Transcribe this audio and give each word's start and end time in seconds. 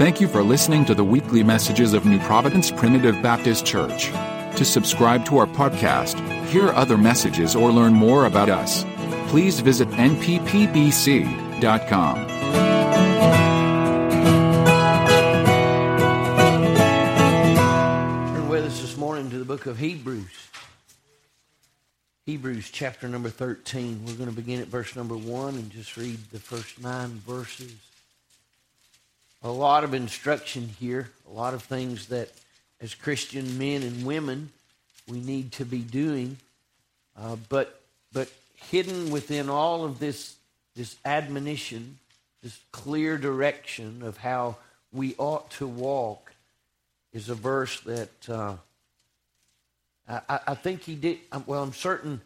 Thank 0.00 0.18
you 0.18 0.28
for 0.28 0.42
listening 0.42 0.86
to 0.86 0.94
the 0.94 1.04
weekly 1.04 1.42
messages 1.42 1.92
of 1.92 2.06
New 2.06 2.18
Providence 2.20 2.70
Primitive 2.70 3.20
Baptist 3.20 3.66
Church. 3.66 4.06
To 4.56 4.64
subscribe 4.64 5.26
to 5.26 5.36
our 5.36 5.46
podcast, 5.46 6.18
hear 6.46 6.70
other 6.70 6.96
messages, 6.96 7.54
or 7.54 7.70
learn 7.70 7.92
more 7.92 8.24
about 8.24 8.48
us, 8.48 8.86
please 9.28 9.60
visit 9.60 9.88
nppbc.com. 9.90 10.56
Turn 18.32 18.48
with 18.48 18.64
us 18.64 18.80
this 18.80 18.96
morning 18.96 19.28
to 19.28 19.38
the 19.38 19.44
book 19.44 19.66
of 19.66 19.76
Hebrews. 19.76 20.48
Hebrews 22.24 22.70
chapter 22.70 23.06
number 23.06 23.28
13. 23.28 24.06
We're 24.06 24.14
going 24.14 24.30
to 24.30 24.34
begin 24.34 24.62
at 24.62 24.68
verse 24.68 24.96
number 24.96 25.18
1 25.18 25.56
and 25.56 25.68
just 25.70 25.98
read 25.98 26.30
the 26.32 26.40
first 26.40 26.80
nine 26.80 27.20
verses. 27.26 27.89
A 29.42 29.50
lot 29.50 29.84
of 29.84 29.94
instruction 29.94 30.68
here, 30.78 31.10
a 31.28 31.32
lot 31.32 31.54
of 31.54 31.62
things 31.62 32.08
that 32.08 32.30
as 32.80 32.94
Christian 32.94 33.58
men 33.58 33.82
and 33.82 34.04
women 34.04 34.50
we 35.08 35.20
need 35.20 35.52
to 35.52 35.64
be 35.64 35.80
doing. 35.80 36.36
Uh, 37.18 37.36
but, 37.48 37.80
but 38.12 38.30
hidden 38.54 39.10
within 39.10 39.48
all 39.48 39.84
of 39.84 39.98
this, 39.98 40.36
this 40.76 40.96
admonition, 41.04 41.98
this 42.42 42.58
clear 42.72 43.18
direction 43.18 44.02
of 44.02 44.16
how 44.18 44.56
we 44.92 45.14
ought 45.18 45.50
to 45.52 45.66
walk 45.66 46.32
is 47.12 47.28
a 47.28 47.34
verse 47.34 47.80
that 47.80 48.28
uh, 48.28 48.54
I, 50.08 50.40
I 50.48 50.54
think 50.54 50.82
he 50.82 50.94
did. 50.94 51.18
Well, 51.46 51.62
I'm 51.62 51.72
certain 51.72 52.20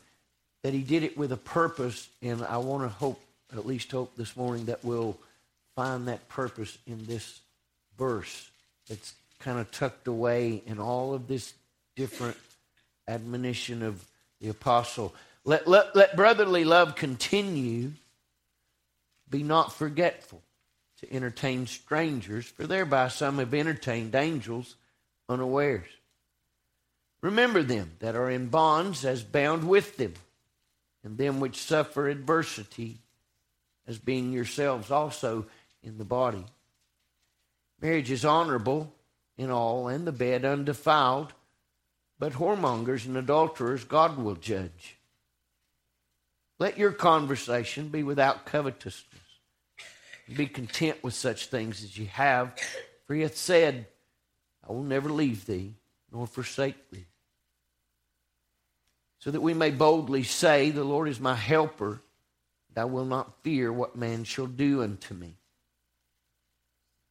that 0.62 0.73
he 0.73 0.81
did 0.81 1.03
it 1.03 1.17
with 1.17 1.33
a 1.33 1.37
purpose, 1.37 2.09
and 2.23 2.43
I 2.45 2.59
want 2.59 2.83
to 2.83 2.89
hope, 2.89 3.21
at 3.53 3.67
least 3.67 3.91
hope 3.93 4.17
this 4.17 4.37
morning, 4.37 4.67
that 4.67 4.85
we'll 4.85 5.17
find 5.74 6.09
that 6.09 6.28
purpose 6.28 6.78
in 6.87 7.06
this 7.06 7.41
verse 7.98 8.51
that's 8.88 9.14
kind 9.41 9.58
of 9.58 9.70
tucked 9.70 10.08
away 10.08 10.62
in 10.66 10.78
all 10.78 11.14
of 11.14 11.27
this 11.28 11.55
different 11.97 12.36
admonition 13.08 13.83
of 13.83 14.05
the 14.41 14.48
apostle. 14.48 15.14
Let, 15.44 15.69
let, 15.69 15.94
let 15.94 16.16
brotherly 16.16 16.64
love 16.64 16.94
continue. 16.94 17.92
Be 19.28 19.42
not 19.42 19.72
forgetful 19.72 20.42
to 21.00 21.12
entertain 21.12 21.66
strangers, 21.66 22.47
for 22.47 22.66
thereby 22.66 23.09
some 23.09 23.38
have 23.38 23.53
entertained 23.53 24.14
angels 24.14 24.77
unawares. 25.28 25.88
Remember 27.20 27.62
them 27.62 27.92
that 28.00 28.16
are 28.16 28.31
in 28.31 28.48
bonds 28.48 29.05
as 29.05 29.22
bound 29.22 29.69
with 29.69 29.97
them, 29.97 30.14
and 31.03 31.19
them 31.19 31.41
which 31.41 31.56
suffer 31.56 32.09
adversity 32.09 32.98
as 33.86 33.98
being 33.98 34.33
yourselves 34.33 34.91
also 34.91 35.47
in 35.85 35.99
the 35.99 36.05
body. 36.05 36.45
Marriage 37.81 38.11
is 38.11 38.25
honorable 38.25 38.95
in 39.37 39.51
all, 39.51 39.89
and 39.89 40.07
the 40.07 40.13
bed 40.13 40.45
undefiled, 40.45 41.33
but 42.19 42.33
whoremongers 42.33 43.05
and 43.05 43.17
adulterers 43.17 43.85
God 43.85 44.17
will 44.17 44.37
judge. 44.37 44.97
Let 46.59 46.79
your 46.79 46.93
conversation 46.93 47.89
be 47.89 48.03
without 48.03 48.47
covetousness. 48.47 49.05
Be 50.35 50.47
content 50.47 51.03
with 51.03 51.15
such 51.15 51.49
things 51.49 51.85
as 51.85 51.99
you 51.99 52.07
have, 52.07 52.59
for 53.07 53.15
he 53.15 53.23
hath 53.23 53.37
said, 53.37 53.87
I 54.67 54.73
will 54.73 54.83
never 54.83 55.11
leave 55.11 55.45
thee 55.45 55.75
nor 56.11 56.27
forsake 56.27 56.91
thee. 56.91 57.05
So 59.19 59.31
that 59.31 59.43
we 59.43 59.53
may 59.53 59.71
boldly 59.71 60.23
say, 60.23 60.71
The 60.71 60.85
Lord 60.85 61.09
is 61.09 61.21
my 61.21 61.35
helper, 61.35 62.01
and 62.69 62.79
I 62.79 62.85
will 62.85 63.05
not 63.05 63.43
fear 63.43 63.73
what 63.73 63.97
man 63.97 64.25
shall 64.25 64.47
do 64.47 64.83
unto 64.83 65.12
me. 65.12 65.37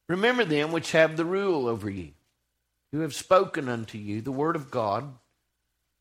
Remember 0.08 0.44
them 0.44 0.72
which 0.72 0.92
have 0.92 1.16
the 1.16 1.24
rule 1.24 1.66
over 1.66 1.88
you, 1.88 2.12
who 2.92 3.00
have 3.00 3.14
spoken 3.14 3.68
unto 3.68 3.98
you 3.98 4.20
the 4.20 4.32
word 4.32 4.56
of 4.56 4.70
God, 4.70 5.14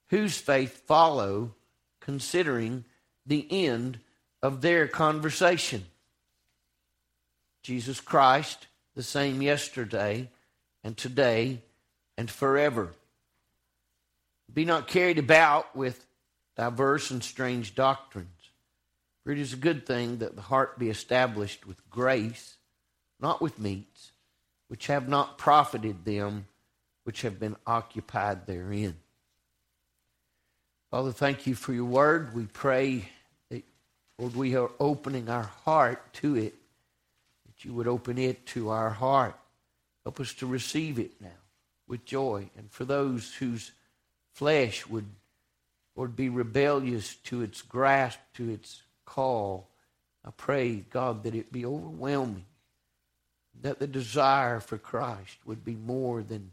whose 0.09 0.37
faith 0.37 0.85
follow, 0.85 1.55
considering 2.01 2.85
the 3.25 3.47
end 3.49 3.99
of 4.41 4.61
their 4.61 4.87
conversation. 4.87 5.85
Jesus 7.63 8.01
Christ, 8.01 8.67
the 8.95 9.03
same 9.03 9.41
yesterday 9.41 10.29
and 10.83 10.97
today 10.97 11.61
and 12.17 12.29
forever. 12.29 12.93
Be 14.53 14.65
not 14.65 14.87
carried 14.87 15.17
about 15.17 15.75
with 15.75 16.05
diverse 16.55 17.09
and 17.09 17.23
strange 17.23 17.73
doctrines, 17.73 18.51
for 19.23 19.31
it 19.31 19.39
is 19.39 19.53
a 19.53 19.57
good 19.57 19.87
thing 19.87 20.17
that 20.17 20.35
the 20.35 20.41
heart 20.41 20.77
be 20.77 20.89
established 20.89 21.65
with 21.65 21.89
grace, 21.89 22.57
not 23.23 23.41
with 23.41 23.57
meats, 23.57 24.11
which 24.67 24.87
have 24.87 25.07
not 25.09 25.39
profited 25.39 26.05
them 26.05 26.45
which 27.03 27.21
have 27.23 27.39
been 27.39 27.55
occupied 27.67 28.45
therein. 28.47 28.95
Father, 30.89 31.11
thank 31.11 31.47
you 31.47 31.55
for 31.55 31.73
your 31.73 31.85
word. 31.85 32.33
We 32.35 32.45
pray 32.45 33.09
that, 33.49 33.63
Lord, 34.17 34.35
we 34.35 34.55
are 34.55 34.69
opening 34.79 35.29
our 35.29 35.49
heart 35.65 36.13
to 36.15 36.35
it 36.35 36.53
that 37.45 37.65
you 37.65 37.73
would 37.73 37.87
open 37.87 38.17
it 38.17 38.45
to 38.47 38.69
our 38.69 38.89
heart. 38.89 39.35
Help 40.03 40.19
us 40.19 40.33
to 40.35 40.47
receive 40.47 40.99
it 40.99 41.11
now 41.19 41.29
with 41.87 42.05
joy. 42.05 42.49
And 42.57 42.71
for 42.71 42.85
those 42.85 43.33
whose 43.33 43.71
flesh 44.33 44.87
would, 44.87 45.07
would 45.95 46.15
be 46.15 46.29
rebellious 46.29 47.15
to 47.15 47.41
its 47.41 47.61
grasp, 47.61 48.19
to 48.35 48.49
its 48.49 48.81
call, 49.05 49.67
I 50.25 50.31
pray, 50.31 50.75
God, 50.89 51.23
that 51.23 51.35
it 51.35 51.51
be 51.51 51.65
overwhelming, 51.65 52.45
that 53.63 53.79
the 53.79 53.87
desire 53.87 54.59
for 54.59 54.77
Christ 54.77 55.37
would 55.45 55.65
be 55.65 55.75
more 55.75 56.21
than 56.21 56.51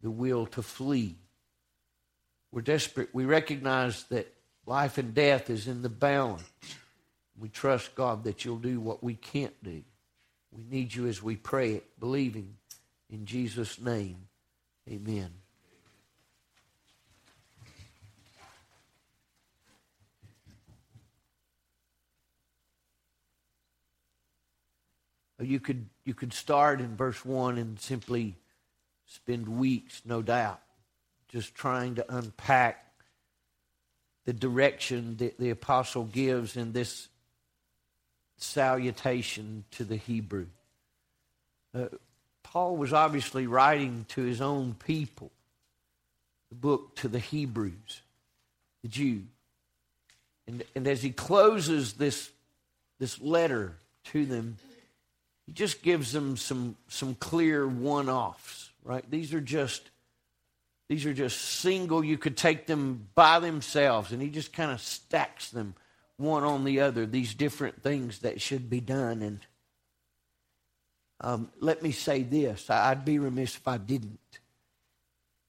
the 0.00 0.10
will 0.10 0.46
to 0.46 0.62
flee. 0.62 1.16
We're 2.52 2.62
desperate. 2.62 3.10
We 3.12 3.24
recognize 3.24 4.04
that 4.04 4.32
life 4.64 4.96
and 4.96 5.12
death 5.12 5.50
is 5.50 5.68
in 5.68 5.82
the 5.82 5.88
balance. 5.88 6.48
We 7.38 7.48
trust, 7.48 7.94
God, 7.94 8.24
that 8.24 8.44
you'll 8.44 8.58
do 8.58 8.80
what 8.80 9.02
we 9.02 9.14
can't 9.14 9.62
do. 9.62 9.82
We 10.52 10.64
need 10.64 10.94
you 10.94 11.06
as 11.06 11.22
we 11.22 11.36
pray 11.36 11.74
it, 11.74 12.00
believing 12.00 12.56
in 13.08 13.26
Jesus' 13.26 13.80
name. 13.80 14.28
Amen. 14.88 15.30
You 25.40 25.60
could, 25.60 25.86
you 26.04 26.14
could 26.14 26.32
start 26.32 26.80
in 26.80 26.96
verse 26.96 27.24
1 27.24 27.58
and 27.58 27.80
simply 27.80 28.36
spend 29.06 29.48
weeks, 29.48 30.02
no 30.04 30.22
doubt, 30.22 30.60
just 31.28 31.54
trying 31.54 31.96
to 31.96 32.14
unpack 32.14 32.86
the 34.26 34.32
direction 34.32 35.16
that 35.16 35.38
the 35.38 35.50
apostle 35.50 36.04
gives 36.04 36.56
in 36.56 36.72
this 36.72 37.08
salutation 38.36 39.64
to 39.72 39.84
the 39.84 39.96
Hebrew. 39.96 40.46
Uh, 41.74 41.86
Paul 42.42 42.76
was 42.76 42.92
obviously 42.92 43.46
writing 43.46 44.06
to 44.10 44.22
his 44.22 44.40
own 44.40 44.74
people, 44.74 45.30
the 46.48 46.56
book 46.56 46.96
to 46.96 47.08
the 47.08 47.18
Hebrews, 47.18 48.02
the 48.82 48.88
Jew. 48.88 49.22
And, 50.46 50.64
and 50.74 50.86
as 50.88 51.02
he 51.02 51.10
closes 51.10 51.94
this, 51.94 52.30
this 52.98 53.20
letter 53.20 53.76
to 54.06 54.26
them, 54.26 54.56
he 55.50 55.54
just 55.54 55.82
gives 55.82 56.12
them 56.12 56.36
some, 56.36 56.76
some 56.86 57.16
clear 57.16 57.66
one 57.66 58.08
offs, 58.08 58.70
right? 58.84 59.04
These 59.10 59.34
are 59.34 59.40
just. 59.40 59.90
These 60.88 61.06
are 61.06 61.14
just 61.14 61.40
single, 61.40 62.04
you 62.04 62.18
could 62.18 62.36
take 62.36 62.66
them 62.66 63.08
by 63.14 63.38
themselves, 63.38 64.10
and 64.10 64.20
he 64.20 64.28
just 64.28 64.52
kind 64.52 64.72
of 64.72 64.80
stacks 64.80 65.50
them 65.50 65.74
one 66.16 66.42
on 66.42 66.64
the 66.64 66.80
other, 66.80 67.06
these 67.06 67.34
different 67.34 67.80
things 67.80 68.20
that 68.20 68.40
should 68.40 68.68
be 68.68 68.80
done. 68.80 69.22
And 69.22 69.40
um, 71.20 71.50
let 71.60 71.80
me 71.80 71.92
say 71.92 72.24
this 72.24 72.68
I'd 72.70 73.04
be 73.04 73.20
remiss 73.20 73.56
if 73.56 73.68
I 73.68 73.78
didn't. 73.78 74.18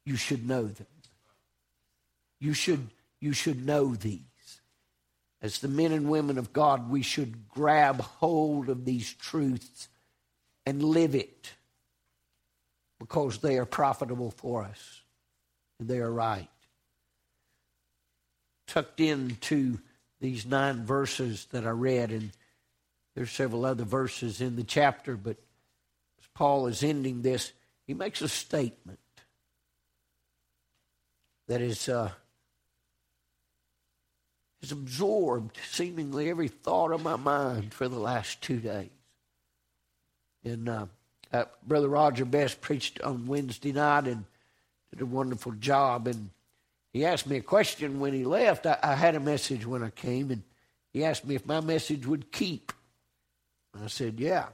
You 0.06 0.16
should 0.16 0.48
know 0.48 0.66
them. 0.66 0.88
You 2.40 2.54
should, 2.54 2.88
you 3.20 3.34
should 3.34 3.66
know 3.66 3.96
these. 3.96 4.22
As 5.42 5.58
the 5.60 5.68
men 5.68 5.92
and 5.92 6.10
women 6.10 6.38
of 6.38 6.54
God, 6.54 6.90
we 6.90 7.02
should 7.02 7.50
grab 7.50 8.00
hold 8.02 8.70
of 8.70 8.86
these 8.86 9.12
truths 9.12 9.88
and 10.66 10.84
live 10.84 11.16
it 11.16 11.52
because 13.00 13.40
they 13.40 13.58
are 13.58 13.66
profitable 13.66 14.32
for 14.32 14.64
us 14.64 15.02
and 15.80 15.90
they 15.90 16.00
are 16.00 16.12
right. 16.12 16.48
Tucked 18.68 19.00
into 19.00 19.80
these 20.22 20.46
nine 20.46 20.86
verses 20.86 21.48
that 21.52 21.66
I 21.66 21.72
read, 21.72 22.12
and 22.12 22.32
there's 23.16 23.32
several 23.32 23.66
other 23.66 23.84
verses 23.84 24.40
in 24.40 24.56
the 24.56 24.64
chapter, 24.64 25.18
but 25.18 25.38
as 26.20 26.28
Paul 26.36 26.68
is 26.68 26.84
ending 26.84 27.24
this, 27.24 27.52
he 27.88 27.96
makes 27.96 28.22
a 28.22 28.30
statement 28.30 29.00
that 31.48 31.60
is 31.60 31.90
uh, 31.90 32.12
has 34.62 34.72
absorbed 34.72 35.58
seemingly 35.70 36.30
every 36.30 36.48
thought 36.48 36.92
of 36.92 37.04
my 37.04 37.16
mind 37.16 37.74
for 37.74 37.90
the 37.90 38.00
last 38.00 38.42
two 38.42 38.60
days. 38.60 38.90
And 40.44 40.68
uh, 40.70 40.86
Uh, 41.32 41.46
Brother 41.66 41.88
Roger 41.88 42.26
Best 42.26 42.60
preached 42.60 43.02
on 43.02 43.26
Wednesday 43.26 43.72
night 43.72 44.06
and 44.08 44.26
did 44.90 45.02
a 45.02 45.06
wonderful 45.06 45.54
job. 45.54 46.08
And 46.08 46.30
he 46.92 47.06
asked 47.06 47.26
me 47.26 47.38
a 47.38 47.42
question 47.42 48.02
when 48.02 48.14
he 48.14 48.26
left. 48.26 48.66
I, 48.66 48.78
I 48.84 48.96
had 48.96 49.16
a 49.16 49.20
message 49.20 49.66
when 49.66 49.82
I 49.82 49.92
came, 49.92 50.30
and 50.30 50.44
he 50.92 51.06
asked 51.06 51.26
me 51.26 51.36
if 51.36 51.46
my 51.46 51.62
message 51.62 52.06
would 52.06 52.32
keep. 52.32 52.74
And 53.74 53.86
I 53.86 53.88
said, 53.88 54.20
Yeah, 54.20 54.48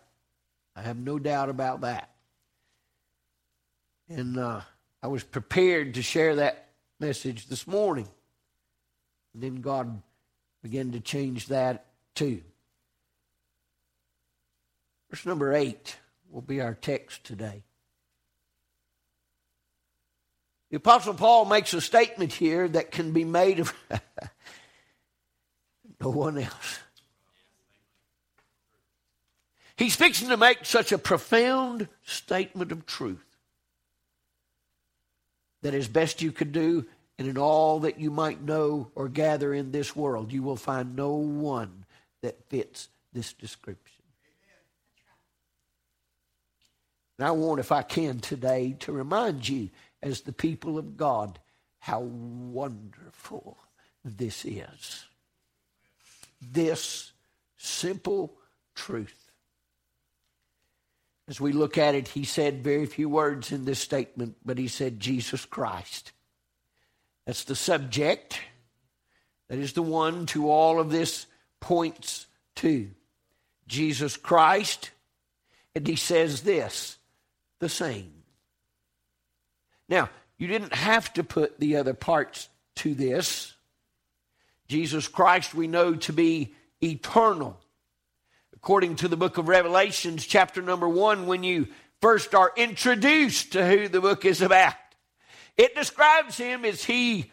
I 0.75 0.81
have 0.83 0.97
no 0.97 1.17
doubt 1.17 1.49
about 1.49 1.81
that. 1.81 2.11
And 4.07 4.37
uh, 4.37 4.61
I 5.01 5.07
was 5.07 5.23
prepared 5.23 5.95
to 5.95 6.03
share 6.03 6.35
that 6.35 6.69
message 6.99 7.47
this 7.47 7.65
morning. 7.65 8.07
And 9.33 9.41
then 9.43 9.61
God 9.61 10.01
began 10.61 10.91
to 10.91 10.99
change 10.99 11.47
that 11.47 11.85
too. 12.13 12.41
Verse 15.09 15.25
number 15.25 15.53
eight 15.53 15.97
will 16.29 16.41
be 16.41 16.61
our 16.61 16.73
text 16.73 17.23
today. 17.23 17.63
The 20.69 20.77
Apostle 20.77 21.13
Paul 21.13 21.45
makes 21.45 21.73
a 21.73 21.79
statement 21.79 22.33
here 22.33 22.67
that 22.67 22.91
can 22.91 23.13
be 23.13 23.23
made 23.23 23.59
of 23.59 23.73
no 26.01 26.09
one 26.09 26.37
else. 26.37 26.79
He's 29.77 29.95
fixing 29.95 30.29
to 30.29 30.37
make 30.37 30.65
such 30.65 30.91
a 30.91 30.97
profound 30.97 31.87
statement 32.03 32.71
of 32.71 32.85
truth 32.85 33.23
that 35.61 35.73
as 35.73 35.87
best 35.87 36.21
you 36.21 36.31
could 36.31 36.51
do, 36.51 36.85
and 37.17 37.27
in 37.27 37.37
all 37.37 37.79
that 37.79 37.99
you 37.99 38.11
might 38.11 38.41
know 38.41 38.91
or 38.95 39.07
gather 39.07 39.53
in 39.53 39.71
this 39.71 39.95
world, 39.95 40.31
you 40.31 40.43
will 40.43 40.55
find 40.55 40.95
no 40.95 41.13
one 41.13 41.85
that 42.21 42.49
fits 42.49 42.89
this 43.13 43.33
description. 43.33 43.96
And 47.17 47.27
I 47.27 47.31
want, 47.31 47.59
if 47.59 47.71
I 47.71 47.81
can 47.81 48.19
today, 48.19 48.75
to 48.79 48.91
remind 48.91 49.47
you, 49.47 49.69
as 50.03 50.21
the 50.21 50.33
people 50.33 50.77
of 50.77 50.97
God, 50.97 51.39
how 51.79 52.01
wonderful 52.01 53.57
this 54.03 54.45
is. 54.45 55.05
This 56.41 57.11
simple 57.57 58.33
truth. 58.75 59.31
As 61.27 61.41
we 61.41 61.51
look 61.51 61.77
at 61.77 61.95
it, 61.95 62.09
he 62.09 62.23
said 62.23 62.63
very 62.63 62.85
few 62.85 63.09
words 63.09 63.51
in 63.51 63.65
this 63.65 63.79
statement, 63.79 64.37
but 64.45 64.57
he 64.57 64.67
said 64.67 64.99
Jesus 64.99 65.43
Christ. 65.43 66.11
That's 67.25 67.43
the 67.43 67.55
subject. 67.55 68.39
That 69.49 69.59
is 69.59 69.73
the 69.73 69.81
one 69.81 70.25
to 70.27 70.49
all 70.49 70.79
of 70.79 70.89
this 70.91 71.25
points 71.59 72.27
to. 72.55 72.89
Jesus 73.67 74.15
Christ. 74.15 74.91
And 75.75 75.85
he 75.85 75.95
says 75.95 76.41
this 76.41 76.96
the 77.59 77.69
same. 77.69 78.11
Now, 79.89 80.09
you 80.37 80.47
didn't 80.47 80.73
have 80.73 81.13
to 81.13 81.23
put 81.23 81.59
the 81.59 81.77
other 81.77 81.93
parts 81.93 82.49
to 82.77 82.93
this. 82.93 83.53
Jesus 84.67 85.07
Christ 85.07 85.55
we 85.55 85.67
know 85.67 85.95
to 85.95 86.13
be 86.13 86.53
eternal. 86.81 87.57
According 88.53 88.97
to 88.97 89.07
the 89.07 89.17
book 89.17 89.37
of 89.37 89.47
Revelations, 89.47 90.25
chapter 90.25 90.61
number 90.61 90.89
one, 90.89 91.25
when 91.25 91.43
you 91.43 91.67
first 92.01 92.35
are 92.35 92.51
introduced 92.55 93.53
to 93.53 93.65
who 93.65 93.87
the 93.87 94.01
book 94.01 94.25
is 94.25 94.41
about, 94.41 94.73
it 95.55 95.73
describes 95.75 96.37
him 96.37 96.65
as 96.65 96.83
he 96.83 97.31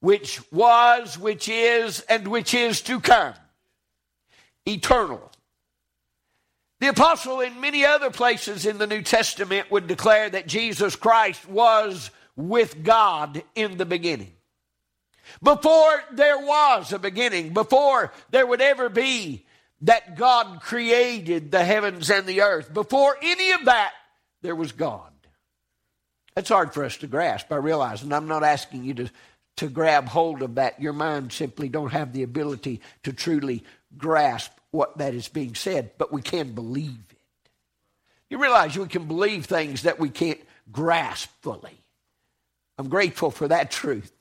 which 0.00 0.40
was, 0.50 1.18
which 1.18 1.48
is, 1.48 2.00
and 2.00 2.28
which 2.28 2.54
is 2.54 2.80
to 2.82 3.00
come. 3.00 3.34
Eternal. 4.66 5.29
The 6.80 6.88
apostle, 6.88 7.40
in 7.40 7.60
many 7.60 7.84
other 7.84 8.10
places 8.10 8.64
in 8.64 8.78
the 8.78 8.86
New 8.86 9.02
Testament, 9.02 9.70
would 9.70 9.86
declare 9.86 10.30
that 10.30 10.46
Jesus 10.46 10.96
Christ 10.96 11.46
was 11.46 12.10
with 12.36 12.82
God 12.82 13.42
in 13.54 13.76
the 13.76 13.84
beginning. 13.84 14.32
Before 15.42 16.02
there 16.12 16.38
was 16.38 16.92
a 16.92 16.98
beginning, 16.98 17.52
before 17.52 18.12
there 18.30 18.46
would 18.46 18.62
ever 18.62 18.88
be 18.88 19.44
that 19.82 20.16
God 20.16 20.60
created 20.62 21.50
the 21.50 21.64
heavens 21.64 22.10
and 22.10 22.26
the 22.26 22.40
earth, 22.40 22.72
before 22.72 23.16
any 23.22 23.52
of 23.52 23.66
that, 23.66 23.92
there 24.42 24.56
was 24.56 24.72
God. 24.72 25.12
That's 26.34 26.48
hard 26.48 26.72
for 26.72 26.84
us 26.84 26.96
to 26.98 27.06
grasp, 27.06 27.52
I 27.52 27.56
realize, 27.56 28.02
and 28.02 28.14
I'm 28.14 28.28
not 28.28 28.42
asking 28.42 28.84
you 28.84 28.94
to, 28.94 29.10
to 29.56 29.68
grab 29.68 30.08
hold 30.08 30.40
of 30.42 30.54
that. 30.54 30.80
Your 30.80 30.94
mind 30.94 31.32
simply 31.32 31.68
don't 31.68 31.92
have 31.92 32.12
the 32.14 32.22
ability 32.22 32.80
to 33.02 33.12
truly 33.12 33.64
grasp 33.98 34.52
what 34.70 34.98
that 34.98 35.14
is 35.14 35.28
being 35.28 35.54
said, 35.54 35.92
but 35.98 36.12
we 36.12 36.22
can 36.22 36.52
believe 36.52 37.04
it. 37.10 37.18
You 38.28 38.40
realize 38.40 38.78
we 38.78 38.86
can 38.86 39.06
believe 39.06 39.46
things 39.46 39.82
that 39.82 39.98
we 39.98 40.08
can't 40.08 40.40
grasp 40.70 41.30
fully. 41.42 41.82
I'm 42.78 42.88
grateful 42.88 43.30
for 43.30 43.48
that 43.48 43.70
truth. 43.70 44.12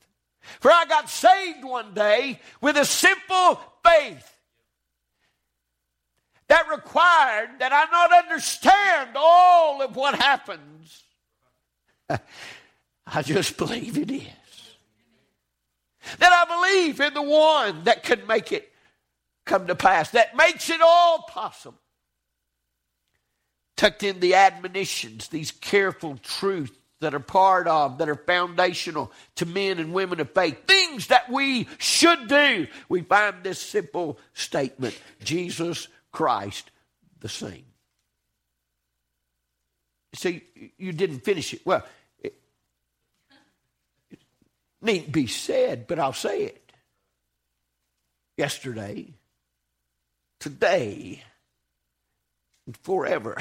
For 0.60 0.72
I 0.72 0.86
got 0.86 1.10
saved 1.10 1.64
one 1.64 1.94
day 1.94 2.40
with 2.62 2.78
a 2.78 2.86
simple 2.86 3.60
faith 3.86 4.36
that 6.48 6.68
required 6.70 7.52
that 7.60 7.72
I 7.72 7.86
not 7.92 8.26
understand 8.26 9.12
all 9.16 9.82
of 9.82 9.96
what 9.96 10.16
happens. 10.16 11.04
I 12.10 13.22
just 13.22 13.58
believe 13.58 13.98
it 13.98 14.12
is. 14.12 14.24
That 16.18 16.32
I 16.34 16.46
believe 16.46 17.00
in 17.00 17.14
the 17.14 17.22
one 17.22 17.84
that 17.84 18.04
can 18.04 18.26
make 18.26 18.52
it 18.52 18.72
come 19.50 19.68
to 19.68 19.76
pass, 19.76 20.12
that 20.12 20.36
makes 20.38 20.70
it 20.70 20.80
all 20.82 21.24
possible. 21.28 21.80
Tucked 23.76 24.04
in 24.04 24.20
the 24.20 24.36
admonitions, 24.36 25.30
these 25.30 25.52
careful 25.52 26.18
truths 26.22 26.72
that 27.00 27.14
are 27.14 27.20
part 27.20 27.68
of, 27.68 27.98
that 27.98 28.10
are 28.10 28.16
foundational 28.16 29.12
to 29.36 29.46
men 29.46 29.80
and 29.80 29.94
women 29.94 30.20
of 30.20 30.32
faith, 30.34 30.68
things 30.68 31.08
that 31.08 31.30
we 31.30 31.68
should 31.78 32.28
do, 32.28 32.68
we 32.90 33.02
find 33.02 33.38
this 33.42 33.60
simple 33.60 34.20
statement 34.34 34.98
Jesus 35.24 35.88
Christ 36.12 36.72
the 37.22 37.30
same. 37.30 37.66
See, 40.14 40.44
you 40.78 40.92
didn't 40.92 41.20
finish 41.20 41.54
it. 41.54 41.62
Well, 41.66 41.86
it, 42.22 42.34
needn't 44.82 45.12
be 45.12 45.28
said, 45.28 45.88
but 45.88 46.00
I'll 46.00 46.14
say 46.14 46.44
it. 46.44 46.74
Yesterday, 48.38 49.14
today 50.40 51.24
and 52.66 52.78
forever. 52.78 53.38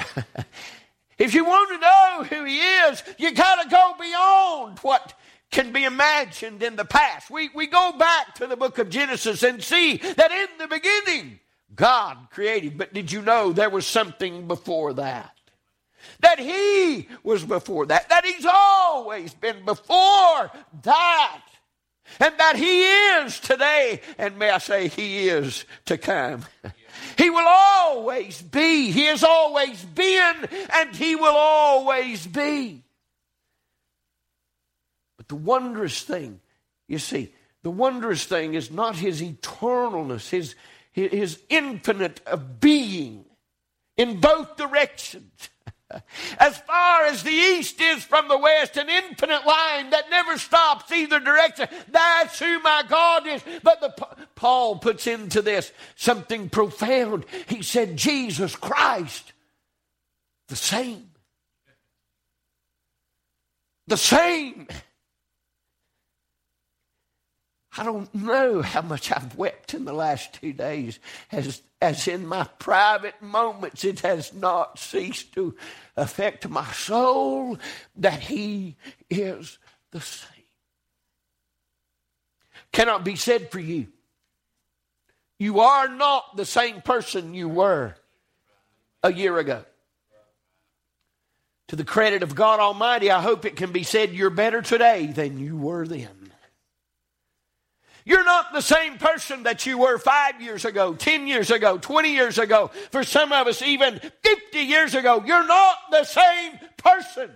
if 1.17 1.33
you 1.33 1.45
want 1.45 1.69
to 1.69 1.77
know 1.79 2.23
who 2.23 2.45
he 2.45 2.59
is, 2.59 3.03
you 3.17 3.31
got 3.33 3.63
to 3.63 3.69
go 3.69 3.93
beyond 3.99 4.79
what 4.79 5.13
can 5.51 5.71
be 5.71 5.83
imagined 5.83 6.61
in 6.61 6.75
the 6.75 6.85
past. 6.85 7.29
We, 7.29 7.49
we 7.55 7.67
go 7.67 7.93
back 7.97 8.35
to 8.35 8.47
the 8.47 8.57
book 8.57 8.77
of 8.77 8.89
Genesis 8.89 9.43
and 9.43 9.63
see 9.63 9.97
that 9.97 10.31
in 10.31 10.47
the 10.59 10.67
beginning, 10.67 11.39
God 11.75 12.17
created. 12.31 12.77
But 12.77 12.93
did 12.93 13.11
you 13.11 13.21
know 13.21 13.51
there 13.51 13.69
was 13.69 13.87
something 13.87 14.47
before 14.47 14.93
that? 14.93 15.35
That 16.21 16.39
He 16.39 17.07
was 17.23 17.43
before 17.43 17.87
that. 17.87 18.09
That 18.09 18.25
He's 18.25 18.45
always 18.45 19.33
been 19.33 19.65
before 19.65 20.51
that 20.83 21.41
and 22.19 22.37
that 22.37 22.55
He 22.55 22.83
is 22.83 23.39
today, 23.39 24.01
and 24.17 24.37
may 24.37 24.49
I 24.49 24.57
say, 24.57 24.87
He 24.87 25.29
is 25.29 25.65
to 25.85 25.97
come. 25.97 26.45
He 27.17 27.29
will 27.29 27.47
always 27.47 28.41
be. 28.41 28.91
He 28.91 29.05
has 29.05 29.23
always 29.23 29.83
been, 29.83 30.47
and 30.73 30.95
He 30.95 31.15
will 31.15 31.35
always 31.35 32.25
be. 32.25 32.83
But 35.17 35.27
the 35.27 35.35
wondrous 35.35 36.01
thing, 36.01 36.39
you 36.87 36.99
see, 36.99 37.33
the 37.63 37.69
wondrous 37.69 38.25
thing 38.25 38.53
is 38.53 38.71
not 38.71 38.95
His 38.95 39.21
eternalness, 39.21 40.29
His, 40.29 40.55
His 40.91 41.39
infinite 41.49 42.21
being 42.59 43.25
in 43.97 44.19
both 44.19 44.55
directions. 44.55 45.49
As 46.37 46.57
far 46.59 47.05
as 47.05 47.23
the 47.23 47.31
east 47.31 47.81
is 47.81 48.03
from 48.03 48.27
the 48.27 48.37
west, 48.37 48.77
an 48.77 48.89
infinite 48.89 49.45
line 49.45 49.89
that 49.89 50.09
never 50.09 50.37
stops 50.37 50.91
either 50.91 51.19
direction. 51.19 51.67
That's 51.89 52.39
who 52.39 52.59
my 52.59 52.83
God 52.87 53.25
is. 53.27 53.41
But 53.63 53.81
the, 53.81 54.07
Paul 54.35 54.77
puts 54.77 55.07
into 55.07 55.41
this 55.41 55.71
something 55.95 56.49
profound. 56.49 57.25
He 57.47 57.63
said, 57.63 57.97
Jesus 57.97 58.55
Christ, 58.55 59.33
the 60.47 60.55
same. 60.55 61.09
The 63.87 63.97
same. 63.97 64.67
I 67.79 67.83
don't 67.83 68.13
know 68.13 68.61
how 68.61 68.81
much 68.81 69.09
I've 69.09 69.37
wept 69.37 69.73
in 69.73 69.85
the 69.85 69.93
last 69.93 70.33
two 70.33 70.51
days 70.51 70.99
as, 71.31 71.61
as 71.81 72.09
in 72.09 72.27
my 72.27 72.43
private 72.59 73.21
moments 73.21 73.85
it 73.85 74.01
has 74.01 74.33
not 74.33 74.77
ceased 74.77 75.31
to 75.35 75.55
affect 75.95 76.49
my 76.49 76.69
soul 76.73 77.57
that 77.95 78.19
He 78.19 78.75
is 79.09 79.59
the 79.91 80.01
same. 80.01 80.43
Cannot 82.73 83.05
be 83.05 83.15
said 83.15 83.49
for 83.49 83.61
you. 83.61 83.87
You 85.37 85.61
are 85.61 85.87
not 85.87 86.35
the 86.35 86.45
same 86.45 86.81
person 86.81 87.33
you 87.33 87.47
were 87.47 87.95
a 89.03 89.13
year 89.13 89.37
ago. 89.37 89.63
To 91.69 91.77
the 91.77 91.85
credit 91.85 92.23
of 92.23 92.35
God 92.35 92.59
Almighty, 92.59 93.09
I 93.09 93.21
hope 93.21 93.45
it 93.45 93.55
can 93.55 93.71
be 93.71 93.83
said 93.83 94.11
you're 94.11 94.29
better 94.29 94.61
today 94.61 95.05
than 95.05 95.39
you 95.39 95.55
were 95.55 95.87
then. 95.87 96.18
You're 98.09 98.25
not 98.25 98.51
the 98.53 98.61
same 98.61 98.97
person 98.97 99.43
that 99.43 99.67
you 99.67 99.77
were 99.77 99.99
five 99.99 100.41
years 100.41 100.65
ago, 100.65 100.95
10 100.95 101.27
years 101.27 101.51
ago, 101.51 101.77
20 101.77 102.09
years 102.11 102.39
ago, 102.39 102.71
for 102.91 103.03
some 103.03 103.31
of 103.31 103.45
us, 103.45 103.61
even 103.61 103.99
50 104.23 104.59
years 104.59 104.95
ago. 104.95 105.21
You're 105.23 105.45
not 105.45 105.77
the 105.91 106.03
same 106.03 106.53
person. 106.77 107.29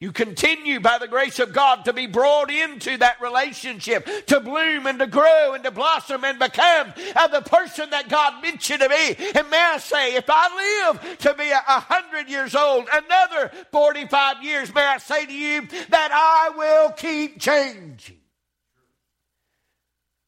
You 0.00 0.12
continue 0.12 0.80
by 0.80 0.96
the 0.96 1.08
grace 1.08 1.40
of 1.40 1.52
God 1.52 1.84
to 1.84 1.92
be 1.92 2.06
brought 2.06 2.50
into 2.50 2.96
that 2.96 3.20
relationship, 3.20 4.08
to 4.28 4.40
bloom 4.40 4.86
and 4.86 4.98
to 4.98 5.06
grow 5.06 5.52
and 5.52 5.62
to 5.64 5.70
blossom 5.70 6.24
and 6.24 6.38
become 6.38 6.94
the 7.30 7.42
person 7.44 7.90
that 7.90 8.08
God 8.08 8.40
meant 8.40 8.70
you 8.70 8.78
to 8.78 8.88
be. 8.88 9.16
And 9.34 9.50
may 9.50 9.60
I 9.60 9.76
say, 9.76 10.14
if 10.14 10.24
I 10.28 10.94
live 10.94 11.18
to 11.18 11.34
be 11.34 11.50
a 11.50 11.58
hundred 11.58 12.30
years 12.30 12.54
old, 12.54 12.88
another 12.90 13.52
45 13.72 14.42
years, 14.42 14.74
may 14.74 14.86
I 14.86 14.96
say 14.96 15.26
to 15.26 15.34
you 15.34 15.68
that 15.90 16.10
I 16.12 16.56
will 16.56 16.92
keep 16.92 17.38
changing. 17.38 18.20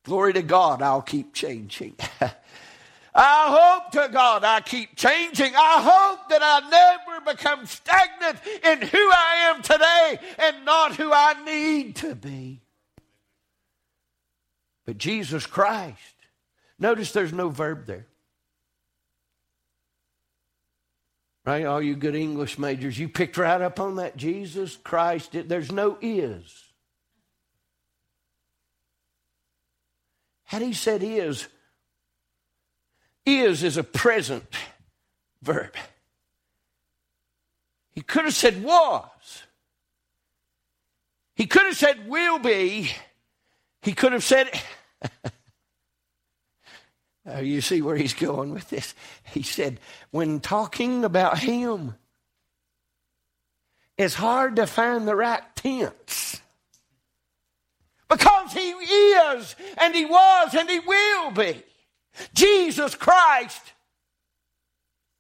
Glory 0.04 0.32
to 0.32 0.42
God, 0.42 0.82
I'll 0.82 1.02
keep 1.02 1.34
changing. 1.34 1.94
I 3.14 3.80
hope 3.80 3.92
to 3.92 4.08
God 4.12 4.44
I 4.44 4.60
keep 4.60 4.96
changing. 4.96 5.54
I 5.54 5.80
hope 5.80 6.28
that 6.28 6.40
I 6.42 6.68
never 6.70 7.32
become 7.32 7.66
stagnant 7.66 8.38
in 8.64 8.88
who 8.88 9.10
I 9.10 9.52
am 9.52 9.62
today 9.62 10.18
and 10.38 10.64
not 10.64 10.96
who 10.96 11.12
I 11.12 11.34
need 11.44 11.96
to 11.96 12.14
be. 12.14 12.60
But 14.86 14.96
Jesus 14.96 15.46
Christ, 15.46 16.14
notice 16.78 17.12
there's 17.12 17.32
no 17.32 17.48
verb 17.48 17.86
there. 17.86 18.06
Right? 21.44 21.66
All 21.66 21.82
you 21.82 21.96
good 21.96 22.14
English 22.14 22.58
majors, 22.58 22.98
you 22.98 23.08
picked 23.08 23.36
right 23.36 23.60
up 23.60 23.80
on 23.80 23.96
that. 23.96 24.16
Jesus 24.16 24.76
Christ, 24.76 25.30
there's 25.32 25.72
no 25.72 25.98
is. 26.00 26.69
Had 30.50 30.62
he 30.62 30.72
said 30.72 31.04
is, 31.04 31.46
is 33.24 33.62
is 33.62 33.76
a 33.76 33.84
present 33.84 34.52
verb. 35.40 35.72
He 37.92 38.00
could 38.00 38.24
have 38.24 38.34
said 38.34 38.64
was. 38.64 39.44
He 41.36 41.46
could 41.46 41.66
have 41.66 41.76
said 41.76 42.08
will 42.08 42.40
be. 42.40 42.90
He 43.82 43.92
could 43.92 44.10
have 44.10 44.24
said. 44.24 44.50
oh, 47.26 47.38
you 47.38 47.60
see 47.60 47.80
where 47.80 47.96
he's 47.96 48.14
going 48.14 48.52
with 48.52 48.68
this. 48.70 48.96
He 49.22 49.44
said, 49.44 49.78
when 50.10 50.40
talking 50.40 51.04
about 51.04 51.38
him, 51.38 51.94
it's 53.96 54.14
hard 54.14 54.56
to 54.56 54.66
find 54.66 55.06
the 55.06 55.14
right 55.14 55.44
tense. 55.54 56.40
Because 58.10 58.52
he 58.52 58.70
is, 58.70 59.54
and 59.80 59.94
he 59.94 60.04
was, 60.04 60.54
and 60.54 60.68
he 60.68 60.80
will 60.80 61.30
be. 61.30 61.62
Jesus 62.34 62.96
Christ, 62.96 63.72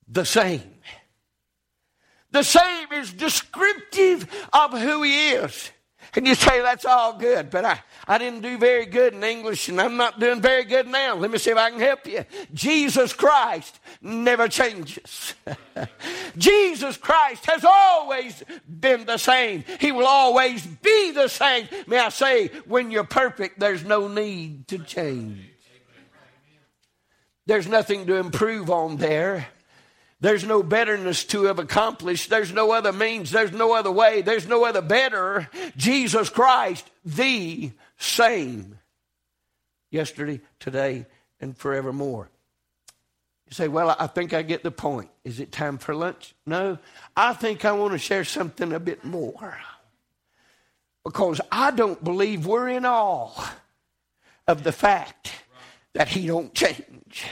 the 0.08 0.24
same. 0.24 0.74
The 2.32 2.42
same 2.42 2.92
is 2.92 3.12
descriptive 3.12 4.28
of 4.52 4.72
who 4.72 5.02
he 5.02 5.30
is. 5.30 5.70
And 6.14 6.26
you 6.26 6.34
say 6.34 6.60
that's 6.60 6.84
all 6.84 7.16
good, 7.16 7.50
but 7.50 7.64
I, 7.64 7.80
I 8.06 8.18
didn't 8.18 8.40
do 8.40 8.58
very 8.58 8.86
good 8.86 9.14
in 9.14 9.22
English 9.22 9.68
and 9.68 9.80
I'm 9.80 9.96
not 9.96 10.18
doing 10.18 10.40
very 10.40 10.64
good 10.64 10.88
now. 10.88 11.14
Let 11.14 11.30
me 11.30 11.38
see 11.38 11.50
if 11.50 11.56
I 11.56 11.70
can 11.70 11.78
help 11.78 12.06
you. 12.06 12.24
Jesus 12.52 13.12
Christ 13.12 13.78
never 14.02 14.48
changes. 14.48 15.34
Jesus 16.36 16.96
Christ 16.96 17.46
has 17.46 17.64
always 17.64 18.42
been 18.68 19.04
the 19.04 19.18
same. 19.18 19.64
He 19.78 19.92
will 19.92 20.06
always 20.06 20.66
be 20.66 21.12
the 21.12 21.28
same. 21.28 21.68
May 21.86 21.98
I 21.98 22.08
say, 22.08 22.48
when 22.66 22.90
you're 22.90 23.04
perfect, 23.04 23.60
there's 23.60 23.84
no 23.84 24.08
need 24.08 24.66
to 24.68 24.78
change. 24.78 25.38
There's 27.46 27.66
nothing 27.66 28.06
to 28.06 28.16
improve 28.16 28.70
on 28.70 28.96
there. 28.96 29.48
There's 30.20 30.44
no 30.44 30.62
betterness 30.62 31.24
to 31.26 31.44
have 31.44 31.58
accomplished. 31.58 32.28
There's 32.28 32.52
no 32.52 32.72
other 32.72 32.92
means. 32.92 33.30
There's 33.30 33.52
no 33.52 33.74
other 33.74 33.90
way. 33.90 34.20
There's 34.20 34.46
no 34.46 34.64
other 34.64 34.82
better. 34.82 35.48
Jesus 35.76 36.28
Christ, 36.28 36.88
the 37.04 37.72
same. 37.96 38.78
Yesterday, 39.90 40.40
today, 40.58 41.06
and 41.40 41.56
forevermore. 41.56 42.30
You 43.48 43.54
say, 43.54 43.68
Well, 43.68 43.96
I 43.98 44.06
think 44.06 44.34
I 44.34 44.42
get 44.42 44.62
the 44.62 44.70
point. 44.70 45.10
Is 45.24 45.40
it 45.40 45.52
time 45.52 45.78
for 45.78 45.94
lunch? 45.94 46.34
No. 46.46 46.78
I 47.16 47.32
think 47.32 47.64
I 47.64 47.72
want 47.72 47.92
to 47.92 47.98
share 47.98 48.24
something 48.24 48.72
a 48.72 48.80
bit 48.80 49.04
more. 49.04 49.58
Because 51.02 51.40
I 51.50 51.70
don't 51.70 52.02
believe 52.04 52.46
we're 52.46 52.68
in 52.68 52.84
awe 52.84 53.54
of 54.46 54.64
the 54.64 54.72
fact 54.72 55.32
that 55.94 56.08
He 56.08 56.26
don't 56.26 56.54
change. 56.54 57.24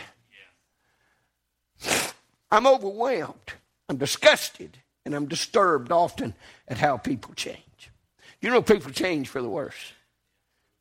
I'm 2.50 2.66
overwhelmed. 2.66 3.52
I'm 3.88 3.96
disgusted. 3.96 4.78
And 5.04 5.14
I'm 5.14 5.26
disturbed 5.26 5.90
often 5.90 6.34
at 6.66 6.76
how 6.78 6.98
people 6.98 7.32
change. 7.34 7.90
You 8.42 8.50
know, 8.50 8.60
people 8.60 8.92
change 8.92 9.28
for 9.28 9.40
the 9.40 9.48
worse. 9.48 9.92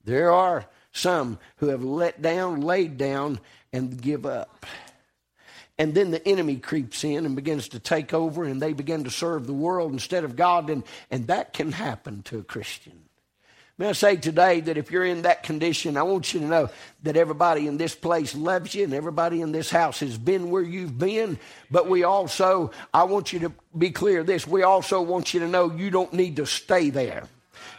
There 0.03 0.31
are 0.31 0.65
some 0.91 1.39
who 1.57 1.67
have 1.67 1.83
let 1.83 2.21
down, 2.21 2.59
laid 2.61 2.97
down, 2.97 3.39
and 3.71 4.01
give 4.01 4.25
up. 4.25 4.65
And 5.77 5.93
then 5.93 6.11
the 6.11 6.27
enemy 6.27 6.57
creeps 6.57 7.03
in 7.03 7.25
and 7.25 7.35
begins 7.35 7.69
to 7.69 7.79
take 7.79 8.13
over, 8.13 8.43
and 8.43 8.61
they 8.61 8.73
begin 8.73 9.03
to 9.05 9.09
serve 9.11 9.47
the 9.47 9.53
world 9.53 9.93
instead 9.93 10.23
of 10.23 10.35
God. 10.35 10.69
And, 10.69 10.83
and 11.09 11.27
that 11.27 11.53
can 11.53 11.71
happen 11.71 12.23
to 12.23 12.39
a 12.39 12.43
Christian. 12.43 13.06
May 13.79 13.89
I 13.89 13.91
say 13.91 14.15
today 14.15 14.59
that 14.61 14.77
if 14.77 14.89
you're 14.89 15.05
in 15.05 15.21
that 15.21 15.43
condition, 15.43 15.97
I 15.97 16.03
want 16.03 16.33
you 16.33 16.39
to 16.39 16.47
know 16.47 16.69
that 17.03 17.15
everybody 17.15 17.67
in 17.67 17.77
this 17.77 17.93
place 17.93 18.33
loves 18.35 18.73
you 18.73 18.85
and 18.85 18.93
everybody 18.93 19.41
in 19.41 19.51
this 19.51 19.69
house 19.69 19.99
has 19.99 20.17
been 20.17 20.49
where 20.49 20.63
you've 20.63 20.97
been. 20.97 21.37
But 21.69 21.87
we 21.87 22.03
also, 22.03 22.71
I 22.91 23.03
want 23.03 23.33
you 23.33 23.39
to 23.39 23.53
be 23.77 23.91
clear 23.91 24.23
this, 24.23 24.47
we 24.47 24.63
also 24.63 24.99
want 25.03 25.35
you 25.35 25.41
to 25.41 25.47
know 25.47 25.71
you 25.71 25.91
don't 25.91 26.11
need 26.11 26.37
to 26.37 26.47
stay 26.47 26.89
there. 26.89 27.25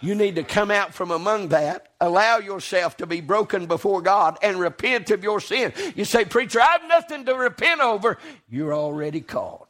You 0.01 0.15
need 0.15 0.37
to 0.37 0.45
come 0.45 0.71
out 0.71 0.95
from 0.95 1.11
among 1.11 1.49
that, 1.49 1.89
allow 2.01 2.39
yourself 2.39 2.97
to 2.99 3.07
be 3.07 3.21
broken 3.21 3.67
before 3.67 4.01
God, 4.01 4.39
and 4.41 4.61
repent 4.61 5.11
of 5.11 5.25
your 5.25 5.41
sin. 5.41 5.73
You 5.97 6.05
say, 6.05 6.25
Preacher, 6.25 6.61
I 6.61 6.79
have 6.79 6.87
nothing 6.87 7.25
to 7.25 7.35
repent 7.35 7.81
over. 7.81 8.19
You're 8.49 8.73
already 8.75 9.21
called. 9.21 9.67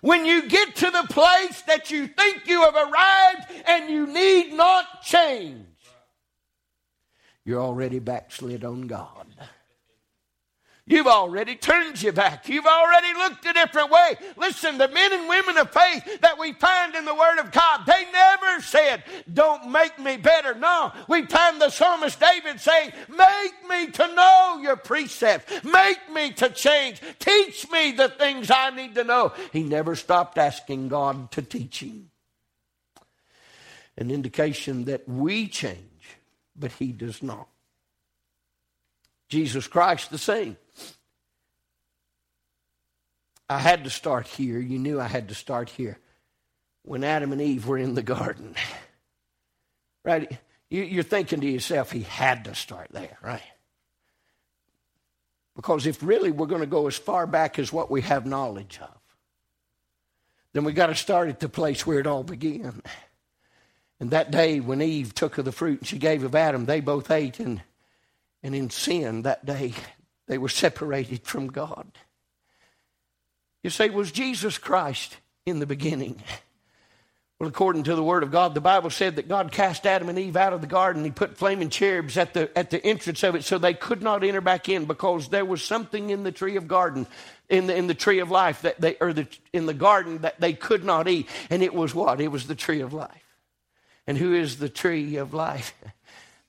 When 0.00 0.24
you 0.24 0.48
get 0.48 0.76
to 0.76 0.90
the 0.90 1.06
place 1.10 1.62
that 1.62 1.90
you 1.90 2.06
think 2.06 2.46
you 2.46 2.62
have 2.62 2.74
arrived 2.74 3.52
and 3.66 3.90
you 3.90 4.06
need 4.06 4.54
not 4.54 5.02
change, 5.02 5.66
you're 7.44 7.60
already 7.60 7.98
backslid 7.98 8.64
on 8.64 8.82
God. 8.86 9.26
You've 10.90 11.06
already 11.06 11.54
turned 11.54 12.02
your 12.02 12.12
back. 12.12 12.48
You've 12.48 12.66
already 12.66 13.14
looked 13.14 13.46
a 13.46 13.52
different 13.52 13.92
way. 13.92 14.16
Listen, 14.36 14.76
the 14.76 14.88
men 14.88 15.12
and 15.12 15.28
women 15.28 15.56
of 15.56 15.70
faith 15.70 16.20
that 16.20 16.36
we 16.36 16.52
find 16.54 16.96
in 16.96 17.04
the 17.04 17.14
Word 17.14 17.38
of 17.38 17.52
God, 17.52 17.86
they 17.86 18.06
never 18.12 18.60
said, 18.60 19.04
Don't 19.32 19.70
make 19.70 20.00
me 20.00 20.16
better. 20.16 20.52
No, 20.52 20.90
we 21.06 21.26
find 21.26 21.60
the 21.60 21.70
psalmist 21.70 22.18
David 22.18 22.60
saying, 22.60 22.90
Make 23.08 23.68
me 23.68 23.92
to 23.92 24.14
know 24.16 24.58
your 24.60 24.74
precepts. 24.74 25.62
Make 25.62 26.10
me 26.12 26.32
to 26.32 26.50
change. 26.50 27.00
Teach 27.20 27.70
me 27.70 27.92
the 27.92 28.08
things 28.08 28.50
I 28.50 28.70
need 28.70 28.96
to 28.96 29.04
know. 29.04 29.32
He 29.52 29.62
never 29.62 29.94
stopped 29.94 30.38
asking 30.38 30.88
God 30.88 31.30
to 31.30 31.42
teach 31.42 31.84
him. 31.84 32.10
An 33.96 34.10
indication 34.10 34.86
that 34.86 35.08
we 35.08 35.46
change, 35.46 36.16
but 36.56 36.72
He 36.72 36.90
does 36.90 37.22
not. 37.22 37.46
Jesus 39.30 39.66
Christ 39.66 40.10
the 40.10 40.18
same. 40.18 40.56
I 43.48 43.58
had 43.58 43.84
to 43.84 43.90
start 43.90 44.26
here. 44.26 44.58
You 44.58 44.78
knew 44.78 45.00
I 45.00 45.06
had 45.06 45.28
to 45.28 45.34
start 45.34 45.70
here. 45.70 45.98
When 46.82 47.04
Adam 47.04 47.32
and 47.32 47.40
Eve 47.40 47.66
were 47.66 47.78
in 47.78 47.94
the 47.94 48.02
garden, 48.02 48.54
right? 50.04 50.38
You're 50.68 51.02
thinking 51.02 51.40
to 51.40 51.50
yourself, 51.50 51.90
he 51.90 52.02
had 52.02 52.44
to 52.44 52.54
start 52.54 52.88
there, 52.90 53.18
right? 53.22 53.42
Because 55.56 55.86
if 55.86 56.02
really 56.02 56.30
we're 56.30 56.46
going 56.46 56.60
to 56.60 56.66
go 56.66 56.86
as 56.86 56.96
far 56.96 57.26
back 57.26 57.58
as 57.58 57.72
what 57.72 57.90
we 57.90 58.02
have 58.02 58.24
knowledge 58.24 58.78
of, 58.80 58.96
then 60.52 60.64
we 60.64 60.72
got 60.72 60.86
to 60.86 60.94
start 60.94 61.28
at 61.28 61.40
the 61.40 61.48
place 61.48 61.86
where 61.86 61.98
it 61.98 62.06
all 62.06 62.24
began. 62.24 62.82
And 64.00 64.10
that 64.10 64.30
day 64.30 64.60
when 64.60 64.80
Eve 64.80 65.14
took 65.14 65.38
of 65.38 65.44
the 65.44 65.52
fruit 65.52 65.80
and 65.80 65.86
she 65.86 65.98
gave 65.98 66.24
of 66.24 66.34
Adam, 66.34 66.66
they 66.66 66.80
both 66.80 67.10
ate, 67.10 67.38
and, 67.40 67.62
and 68.42 68.54
in 68.54 68.70
sin 68.70 69.22
that 69.22 69.44
day 69.44 69.74
they 70.26 70.38
were 70.38 70.48
separated 70.48 71.26
from 71.26 71.48
God. 71.48 71.90
You 73.62 73.70
say, 73.70 73.90
was 73.90 74.12
Jesus 74.12 74.58
Christ 74.58 75.18
in 75.44 75.58
the 75.58 75.66
beginning? 75.66 76.22
Well, 77.40 77.48
according 77.48 77.84
to 77.84 77.94
the 77.94 78.02
Word 78.02 78.22
of 78.22 78.30
God, 78.30 78.54
the 78.54 78.60
Bible 78.60 78.90
said 78.90 79.16
that 79.16 79.26
God 79.26 79.50
cast 79.50 79.86
Adam 79.86 80.10
and 80.10 80.18
Eve 80.18 80.36
out 80.36 80.52
of 80.52 80.60
the 80.60 80.66
garden. 80.66 81.04
He 81.04 81.10
put 81.10 81.38
flaming 81.38 81.70
cherubs 81.70 82.18
at 82.18 82.34
the, 82.34 82.56
at 82.56 82.68
the 82.68 82.84
entrance 82.84 83.22
of 83.22 83.34
it 83.34 83.44
so 83.44 83.56
they 83.56 83.72
could 83.72 84.02
not 84.02 84.22
enter 84.22 84.42
back 84.42 84.68
in 84.68 84.84
because 84.84 85.28
there 85.28 85.46
was 85.46 85.64
something 85.64 86.10
in 86.10 86.22
the 86.22 86.32
tree 86.32 86.56
of 86.56 86.68
garden, 86.68 87.06
in 87.48 87.66
the, 87.66 87.74
in 87.74 87.86
the 87.86 87.94
tree 87.94 88.18
of 88.18 88.30
life, 88.30 88.60
that 88.62 88.78
they, 88.78 88.96
or 89.00 89.14
the, 89.14 89.26
in 89.54 89.64
the 89.64 89.72
garden 89.72 90.18
that 90.18 90.38
they 90.38 90.52
could 90.52 90.84
not 90.84 91.08
eat. 91.08 91.28
And 91.48 91.62
it 91.62 91.72
was 91.72 91.94
what? 91.94 92.20
It 92.20 92.28
was 92.28 92.46
the 92.46 92.54
tree 92.54 92.82
of 92.82 92.92
life. 92.92 93.24
And 94.06 94.18
who 94.18 94.34
is 94.34 94.58
the 94.58 94.68
tree 94.68 95.16
of 95.16 95.32
life? 95.32 95.74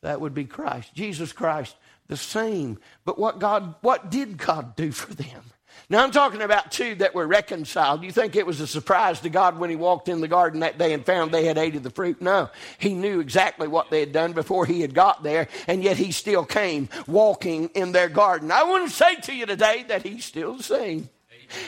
that 0.02 0.22
would 0.22 0.34
be 0.34 0.46
Christ. 0.46 0.94
Jesus 0.94 1.34
Christ, 1.34 1.76
the 2.08 2.18
same. 2.18 2.80
But 3.06 3.20
what 3.20 3.40
God, 3.40 3.76
what 3.82 4.12
did 4.12 4.38
God 4.38 4.76
do 4.76 4.92
for 4.92 5.14
them? 5.14 5.44
Now, 5.90 6.04
I'm 6.04 6.12
talking 6.12 6.42
about 6.42 6.72
two 6.72 6.96
that 6.96 7.14
were 7.14 7.28
reconciled. 7.28 8.04
You 8.04 8.12
think 8.12 8.36
it 8.36 8.46
was 8.46 8.62
a 8.62 8.68
surprise 8.68 9.20
to 9.22 9.30
God 9.30 9.60
when 9.60 9.70
he 9.70 9.76
walked 9.76 10.08
in 10.08 10.22
the 10.22 10.28
garden 10.28 10.62
that 10.62 10.78
day 10.78 10.94
and 10.94 11.06
found 11.06 11.32
they 11.32 11.46
had 11.46 11.58
ate 11.58 11.76
of 11.76 11.84
the 11.84 11.90
fruit? 11.90 12.22
No. 12.22 12.50
He 12.78 12.94
knew 12.94 13.20
exactly 13.20 13.68
what 13.68 13.90
they 13.90 14.00
had 14.00 14.14
done 14.14 14.34
before 14.34 14.66
he 14.66 14.82
had 14.82 14.94
got 14.94 15.24
there, 15.24 15.48
and 15.68 15.84
yet 15.84 15.98
he 15.98 16.12
still 16.12 16.46
came 16.46 16.88
walking 17.08 17.70
in 17.70 17.92
their 17.92 18.10
garden. 18.10 18.52
I 18.52 18.64
want 18.64 18.90
to 18.90 18.96
say 18.96 19.16
to 19.16 19.36
you 19.36 19.46
today 19.46 19.84
that 19.90 20.04
he's 20.04 20.24
still 20.24 20.56
the 20.56 20.64
same. 20.64 21.10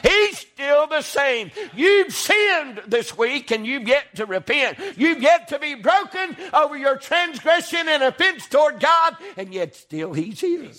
He's 0.02 0.40
still 0.40 0.88
the 0.88 1.02
same. 1.02 1.52
You've 1.75 2.13
sinned 2.13 2.82
this 2.88 3.18
week 3.18 3.52
and 3.52 3.66
you've 3.66 3.88
yet 3.88 4.16
to 4.16 4.25
repent. 4.25 4.78
You've 4.98 5.22
yet 5.22 5.48
to 5.50 5.60
be 5.60 5.75
broken 5.75 6.36
over 6.54 6.78
your 6.78 6.98
transgression 6.98 7.88
and 7.88 8.04
offense 8.04 8.48
toward 8.48 8.80
God, 8.80 9.18
and 9.38 9.54
yet 9.54 9.75
still 9.75 10.13
He's 10.13 10.40
here. 10.42 10.70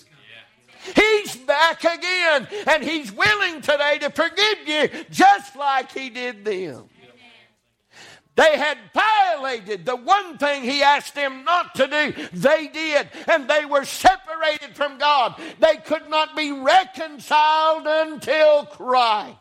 He's 0.94 1.36
back 1.36 1.82
again, 1.82 2.46
and 2.66 2.84
He's 2.84 3.10
willing 3.10 3.62
today 3.62 3.98
to 4.00 4.10
forgive 4.10 4.66
you 4.66 4.88
just 5.10 5.56
like 5.56 5.92
He 5.92 6.10
did 6.10 6.44
them. 6.44 6.84
They 8.36 8.56
had 8.56 8.78
violated 8.92 9.84
the 9.84 9.96
one 9.96 10.38
thing 10.38 10.64
he 10.64 10.82
asked 10.82 11.14
them 11.14 11.44
not 11.44 11.74
to 11.76 11.86
do. 11.86 12.26
They 12.32 12.68
did, 12.68 13.08
and 13.28 13.48
they 13.48 13.64
were 13.64 13.84
separated 13.84 14.74
from 14.74 14.98
God. 14.98 15.40
They 15.60 15.76
could 15.76 16.08
not 16.08 16.34
be 16.34 16.50
reconciled 16.50 17.86
until 17.86 18.66
Christ. 18.66 19.38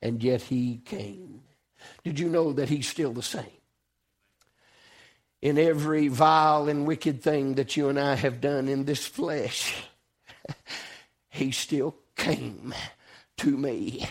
And 0.00 0.22
yet 0.22 0.42
he 0.42 0.80
came. 0.84 1.42
Did 2.04 2.20
you 2.20 2.28
know 2.28 2.52
that 2.52 2.68
he's 2.68 2.88
still 2.88 3.12
the 3.12 3.22
same? 3.22 3.44
In 5.42 5.58
every 5.58 6.08
vile 6.08 6.68
and 6.68 6.86
wicked 6.86 7.22
thing 7.22 7.54
that 7.54 7.76
you 7.76 7.88
and 7.88 7.98
I 7.98 8.14
have 8.14 8.40
done 8.40 8.68
in 8.68 8.84
this 8.84 9.06
flesh, 9.06 9.74
he 11.30 11.50
still 11.50 11.96
came 12.14 12.74
to 13.38 13.56
me 13.56 14.06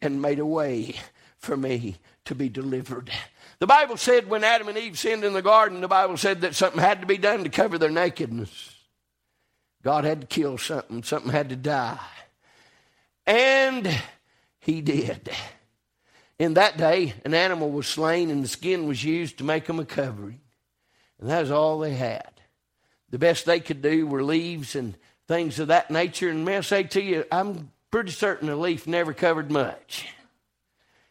and 0.00 0.22
made 0.22 0.38
a 0.38 0.46
way 0.46 0.94
for 1.38 1.56
me 1.56 1.96
to 2.28 2.34
be 2.34 2.48
delivered. 2.48 3.10
The 3.58 3.66
Bible 3.66 3.96
said 3.96 4.28
when 4.28 4.44
Adam 4.44 4.68
and 4.68 4.78
Eve 4.78 4.98
sinned 4.98 5.24
in 5.24 5.32
the 5.32 5.42
garden, 5.42 5.80
the 5.80 5.88
Bible 5.88 6.16
said 6.16 6.42
that 6.42 6.54
something 6.54 6.80
had 6.80 7.00
to 7.00 7.06
be 7.06 7.18
done 7.18 7.44
to 7.44 7.50
cover 7.50 7.76
their 7.76 7.90
nakedness. 7.90 8.76
God 9.82 10.04
had 10.04 10.20
to 10.20 10.26
kill 10.26 10.58
something, 10.58 11.02
something 11.02 11.32
had 11.32 11.48
to 11.48 11.56
die. 11.56 11.98
And 13.26 13.90
he 14.60 14.80
did. 14.80 15.30
In 16.38 16.54
that 16.54 16.76
day, 16.76 17.14
an 17.24 17.34
animal 17.34 17.70
was 17.70 17.86
slain 17.86 18.30
and 18.30 18.44
the 18.44 18.48
skin 18.48 18.86
was 18.86 19.02
used 19.02 19.38
to 19.38 19.44
make 19.44 19.66
them 19.66 19.80
a 19.80 19.84
covering. 19.84 20.40
And 21.18 21.28
that 21.28 21.40
was 21.40 21.50
all 21.50 21.78
they 21.78 21.94
had. 21.94 22.30
The 23.10 23.18
best 23.18 23.44
they 23.44 23.60
could 23.60 23.82
do 23.82 24.06
were 24.06 24.22
leaves 24.22 24.76
and 24.76 24.96
things 25.26 25.58
of 25.58 25.68
that 25.68 25.90
nature. 25.90 26.28
And 26.28 26.44
may 26.44 26.58
I 26.58 26.60
say 26.60 26.84
to 26.84 27.02
you, 27.02 27.24
I'm 27.32 27.72
pretty 27.90 28.12
certain 28.12 28.48
a 28.48 28.56
leaf 28.56 28.86
never 28.86 29.12
covered 29.12 29.50
much. 29.50 30.06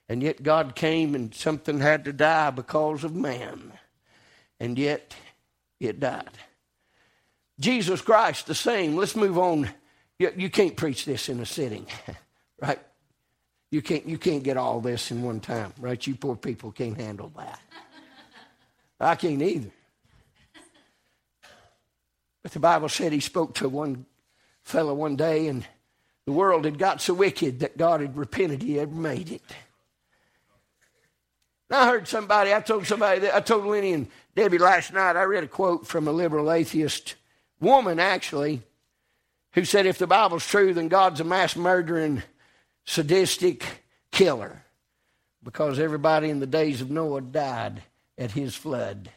And 0.09 0.23
yet 0.23 0.43
God 0.43 0.75
came 0.75 1.15
and 1.15 1.33
something 1.33 1.79
had 1.79 2.05
to 2.05 2.13
die 2.13 2.49
because 2.51 3.03
of 3.03 3.13
man. 3.13 3.73
And 4.59 4.77
yet 4.77 5.15
it 5.79 5.99
died. 5.99 6.29
Jesus 7.59 8.01
Christ, 8.01 8.47
the 8.47 8.55
same. 8.55 8.95
Let's 8.95 9.15
move 9.15 9.37
on. 9.37 9.69
You, 10.19 10.31
you 10.35 10.49
can't 10.49 10.77
preach 10.77 11.05
this 11.05 11.29
in 11.29 11.39
a 11.39 11.45
sitting, 11.45 11.85
right? 12.61 12.79
You 13.71 13.81
can't, 13.81 14.07
you 14.07 14.17
can't 14.17 14.43
get 14.43 14.57
all 14.57 14.79
this 14.79 15.11
in 15.11 15.21
one 15.23 15.39
time, 15.39 15.73
right? 15.79 16.05
You 16.05 16.15
poor 16.15 16.35
people 16.35 16.71
can't 16.71 16.97
handle 16.97 17.31
that. 17.35 17.59
I 18.99 19.15
can't 19.15 19.41
either. 19.41 19.69
But 22.41 22.53
the 22.53 22.59
Bible 22.59 22.89
said 22.89 23.11
he 23.11 23.19
spoke 23.19 23.55
to 23.55 23.67
one 23.67 24.05
fellow 24.63 24.93
one 24.93 25.15
day, 25.15 25.47
and 25.47 25.65
the 26.25 26.31
world 26.31 26.65
had 26.65 26.79
got 26.79 27.01
so 27.01 27.13
wicked 27.13 27.59
that 27.59 27.77
God 27.77 28.01
had 28.01 28.17
repented 28.17 28.63
he 28.63 28.75
had 28.75 28.93
made 28.93 29.31
it. 29.31 29.41
I 31.69 31.87
heard 31.87 32.07
somebody, 32.07 32.53
I 32.53 32.61
told 32.61 32.87
somebody, 32.87 33.29
I 33.31 33.41
told 33.41 33.65
Lenny 33.65 33.93
and 33.93 34.07
Debbie 34.35 34.57
last 34.57 34.93
night, 34.93 35.15
I 35.15 35.23
read 35.23 35.43
a 35.43 35.47
quote 35.47 35.85
from 35.85 36.07
a 36.07 36.11
liberal 36.11 36.51
atheist 36.51 37.15
woman, 37.59 37.99
actually, 37.99 38.61
who 39.51 39.65
said, 39.65 39.85
if 39.85 39.97
the 39.97 40.07
Bible's 40.07 40.47
true, 40.47 40.73
then 40.73 40.87
God's 40.87 41.19
a 41.19 41.23
mass 41.25 41.55
murdering, 41.55 42.23
sadistic 42.85 43.83
killer 44.11 44.63
because 45.43 45.79
everybody 45.79 46.29
in 46.29 46.39
the 46.39 46.47
days 46.47 46.81
of 46.81 46.89
Noah 46.89 47.21
died 47.21 47.81
at 48.17 48.31
his 48.31 48.55
flood. 48.55 49.09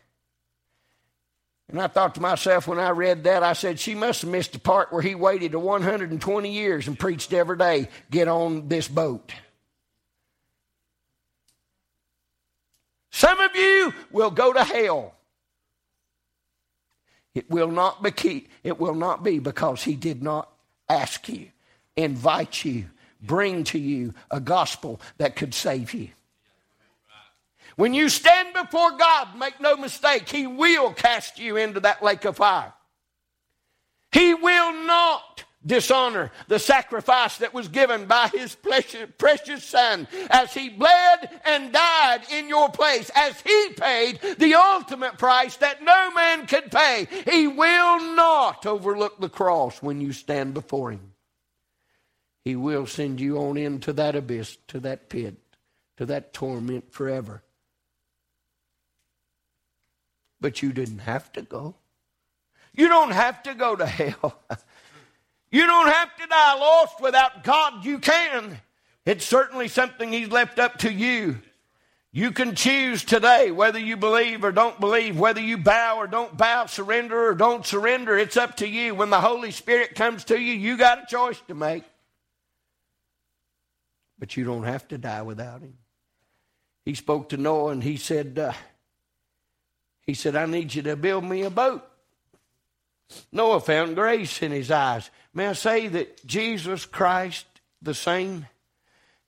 And 1.69 1.81
I 1.81 1.87
thought 1.87 2.17
to 2.17 2.21
myself 2.21 2.67
when 2.67 2.79
I 2.79 2.91
read 2.91 3.25
that, 3.25 3.43
I 3.43 3.53
said, 3.53 3.79
she 3.79 3.95
must 3.95 4.23
have 4.23 4.31
missed 4.31 4.53
the 4.53 4.59
part 4.59 4.93
where 4.93 5.03
he 5.03 5.15
waited 5.15 5.53
to 5.53 5.59
120 5.59 6.53
years 6.53 6.89
and 6.89 6.99
preached 6.99 7.33
every 7.33 7.57
day, 7.57 7.89
get 8.11 8.29
on 8.29 8.69
this 8.69 8.89
boat. 8.89 9.33
Some 13.11 13.41
of 13.41 13.55
you 13.55 13.93
will 14.11 14.31
go 14.31 14.53
to 14.53 14.65
hell. 14.65 15.15
It 17.35 17.51
will 17.51 17.71
not 17.71 18.03
be 18.03 18.49
it 18.63 18.79
will 18.79 18.95
not 18.95 19.23
be 19.23 19.39
because 19.39 19.85
he 19.85 19.95
did 19.95 20.23
not 20.23 20.51
ask 20.89 21.29
you, 21.29 21.49
invite 21.97 22.65
you, 22.65 22.87
bring 23.23 23.65
to 23.65 23.79
you 23.79 24.15
a 24.31 24.41
gospel 24.41 25.01
that 25.19 25.37
could 25.37 25.55
save 25.55 25.95
you. 25.95 26.09
When 27.77 27.95
you 27.95 28.09
stand 28.09 28.53
before 28.53 28.91
God, 28.93 29.37
make 29.39 29.61
no 29.61 29.77
mistake, 29.77 30.29
He 30.29 30.47
will 30.47 30.93
cast 30.93 31.39
you 31.39 31.57
into 31.57 31.81
that 31.81 32.03
lake 32.03 32.25
of 32.25 32.37
fire. 32.37 32.73
He 34.13 34.35
will 34.35 34.73
not 34.85 35.45
dishonor 35.65 36.31
the 36.49 36.59
sacrifice 36.59 37.39
that 37.39 37.53
was 37.53 37.69
given 37.69 38.07
by 38.07 38.29
His 38.29 38.57
precious 39.19 39.65
Son 39.65 40.09
as 40.31 40.55
He 40.55 40.69
bled 40.69 41.41
and 41.45 41.73
died 41.73 42.23
in 42.33 42.49
your 42.49 42.71
place, 42.71 43.11
as 43.15 43.41
He 43.41 43.69
paid 43.77 44.21
the 44.39 44.55
ultimate 44.55 45.19
price 45.19 45.57
that 45.57 45.83
no 45.83 46.11
man 46.13 46.47
could 46.47 46.71
pay. 46.71 47.07
He 47.31 47.47
will 47.47 48.15
not 48.15 48.67
overlook 48.67 49.21
the 49.21 49.29
cross 49.29 49.83
when 49.83 50.01
you 50.01 50.13
stand 50.13 50.55
before 50.55 50.93
Him. 50.93 51.13
He 52.45 52.57
will 52.57 52.87
send 52.87 53.21
you 53.21 53.39
on 53.39 53.57
into 53.57 53.93
that 53.93 54.17
abyss, 54.17 54.57
to 54.69 54.81
that 54.81 55.11
pit, 55.11 55.37
to 55.99 56.07
that 56.07 56.33
torment 56.33 56.93
forever. 56.93 57.43
But 60.41 60.63
you 60.63 60.73
didn't 60.73 61.01
have 61.01 61.31
to 61.35 61.43
go. 61.43 61.75
You 62.73 62.89
don't 62.89 63.11
have 63.11 63.43
to 63.43 63.55
go 63.55 63.77
to 63.77 63.85
hell. 63.85 64.41
you 65.51 65.67
don't 65.67 65.89
have 65.89 66.17
to 66.17 66.27
die 66.27 66.55
lost 66.55 67.01
without 67.01 67.45
God. 67.45 67.85
You 67.85 67.99
can. 67.99 68.59
It's 69.05 69.25
certainly 69.25 69.69
something 69.69 70.13
He's 70.13 70.29
left 70.29 70.59
up 70.59 70.79
to 70.79 70.93
you. 70.93 71.41
You 72.13 72.33
can 72.33 72.57
choose 72.57 73.05
today 73.05 73.53
whether 73.53 73.79
you 73.79 73.97
believe 73.97 74.45
or 74.45 74.51
don't 74.51 74.81
believe, 74.81 75.19
whether 75.19 75.41
you 75.41 75.59
bow 75.59 75.97
or 75.97 76.09
don't 76.09 76.37
bow, 76.37 76.67
surrender 76.67 77.29
or 77.29 77.35
don't 77.35 77.65
surrender. 77.65 78.19
It's 78.19 78.37
up 78.37 78.57
to 78.57 78.69
you. 78.69 78.95
When 78.95 79.11
the 79.11 79.21
Holy 79.21 79.53
Spirit 79.53 79.95
comes 79.95 80.25
to 80.25 80.39
you, 80.39 80.53
you 80.55 80.77
got 80.77 81.05
a 81.05 81.07
choice 81.07 81.41
to 81.47 81.55
make. 81.55 81.85
But 84.19 84.37
you 84.37 84.45
don't 84.45 84.65
have 84.65 84.87
to 84.89 84.99
die 84.99 85.23
without 85.23 85.63
Him. 85.63 85.79
He 86.85 86.95
spoke 86.95 87.29
to 87.29 87.37
Noah 87.37 87.73
and 87.73 87.83
he 87.83 87.97
said, 87.97 88.39
uh, 88.39 88.53
he 90.03 90.15
said, 90.15 90.35
I 90.35 90.47
need 90.47 90.75
you 90.75 90.83
to 90.83 90.97
build 90.97 91.25
me 91.25 91.43
a 91.43 91.51
boat. 91.51 91.87
Noah 93.33 93.61
found 93.61 93.97
grace 93.97 94.43
in 94.43 94.53
his 94.53 94.71
eyes. 94.71 95.11
May 95.33 95.49
I 95.49 95.53
say 95.53 95.89
that 95.89 96.25
Jesus 96.27 96.87
Christ, 96.87 97.47
the 97.81 97.95
same, 97.95 98.47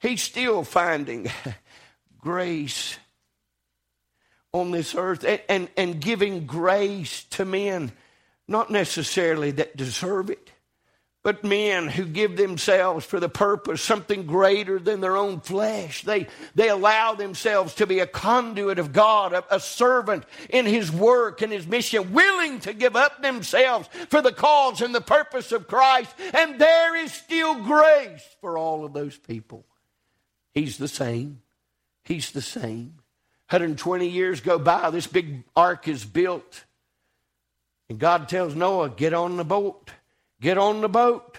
he's 0.00 0.22
still 0.22 0.64
finding 0.64 1.30
grace 2.20 2.98
on 4.52 4.70
this 4.70 4.94
earth 4.94 5.24
and, 5.24 5.40
and, 5.48 5.68
and 5.76 6.00
giving 6.00 6.46
grace 6.46 7.24
to 7.30 7.44
men, 7.44 7.92
not 8.46 8.70
necessarily 8.70 9.50
that 9.52 9.76
deserve 9.76 10.30
it, 10.30 10.50
but 11.22 11.44
men 11.44 11.86
who 11.86 12.04
give 12.04 12.36
themselves 12.36 13.06
for 13.06 13.20
the 13.20 13.28
purpose, 13.28 13.80
something 13.80 14.26
greater 14.26 14.80
than 14.80 15.00
their 15.00 15.16
own 15.16 15.40
flesh. 15.40 16.02
They, 16.02 16.26
they 16.56 16.68
allow 16.68 17.14
themselves 17.14 17.76
to 17.76 17.86
be 17.86 18.00
a 18.00 18.06
conduit 18.06 18.80
of 18.80 18.92
God, 18.92 19.32
a, 19.32 19.44
a 19.54 19.60
servant 19.60 20.24
in 20.50 20.66
His 20.66 20.90
work 20.90 21.40
and 21.40 21.52
His 21.52 21.66
mission, 21.66 22.12
willing 22.12 22.58
to 22.60 22.72
give 22.72 22.96
up 22.96 23.22
themselves 23.22 23.88
for 24.08 24.20
the 24.20 24.32
cause 24.32 24.80
and 24.80 24.92
the 24.92 25.00
purpose 25.00 25.52
of 25.52 25.68
Christ. 25.68 26.12
And 26.34 26.60
there 26.60 26.96
is 26.96 27.12
still 27.12 27.62
grace 27.62 28.24
for 28.40 28.58
all 28.58 28.84
of 28.84 28.92
those 28.92 29.16
people. 29.16 29.64
He's 30.52 30.76
the 30.76 30.88
same. 30.88 31.40
He's 32.04 32.32
the 32.32 32.42
same. 32.42 32.96
120 33.50 34.08
years 34.08 34.40
go 34.40 34.58
by, 34.58 34.90
this 34.90 35.06
big 35.06 35.44
ark 35.54 35.86
is 35.86 36.04
built. 36.04 36.64
And 37.88 37.98
God 37.98 38.28
tells 38.28 38.56
Noah, 38.56 38.88
Get 38.90 39.14
on 39.14 39.36
the 39.36 39.44
boat. 39.44 39.90
Get 40.42 40.58
on 40.58 40.82
the 40.82 40.88
boat. 40.88 41.38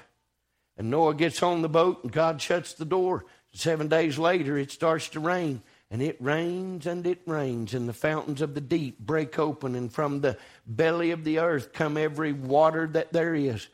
And 0.75 0.89
Noah 0.89 1.13
gets 1.13 1.43
on 1.43 1.61
the 1.61 1.69
boat, 1.69 2.03
and 2.03 2.11
God 2.11 2.41
shuts 2.41 2.73
the 2.73 2.85
door. 2.85 3.25
Seven 3.51 3.89
days 3.89 4.17
later, 4.17 4.57
it 4.57 4.71
starts 4.71 5.09
to 5.09 5.19
rain. 5.19 5.61
And 5.91 6.01
it 6.01 6.17
rains 6.19 6.87
and 6.87 7.05
it 7.05 7.21
rains, 7.27 7.75
and 7.75 7.87
the 7.87 7.93
fountains 7.93 8.41
of 8.41 8.55
the 8.55 8.61
deep 8.61 8.97
break 8.97 9.37
open, 9.37 9.75
and 9.75 9.93
from 9.93 10.21
the 10.21 10.39
belly 10.65 11.11
of 11.11 11.23
the 11.23 11.37
earth 11.37 11.71
come 11.71 11.97
every 11.97 12.33
water 12.33 12.87
that 12.87 13.13
there 13.13 13.35
is. 13.35 13.67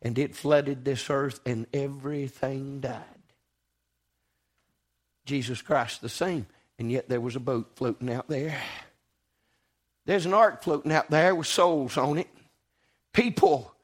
And 0.00 0.18
it 0.18 0.34
flooded 0.34 0.86
this 0.86 1.10
earth, 1.10 1.40
and 1.44 1.66
everything 1.74 2.80
died. 2.80 3.02
Jesus 5.26 5.60
Christ 5.60 6.00
the 6.00 6.08
same. 6.08 6.46
And 6.78 6.90
yet 6.90 7.08
there 7.08 7.20
was 7.20 7.36
a 7.36 7.40
boat 7.40 7.72
floating 7.74 8.10
out 8.10 8.28
there. 8.28 8.58
There's 10.06 10.26
an 10.26 10.34
ark 10.34 10.62
floating 10.62 10.92
out 10.92 11.10
there 11.10 11.34
with 11.34 11.48
souls 11.48 11.98
on 11.98 12.18
it. 12.18 12.28
People 13.12 13.75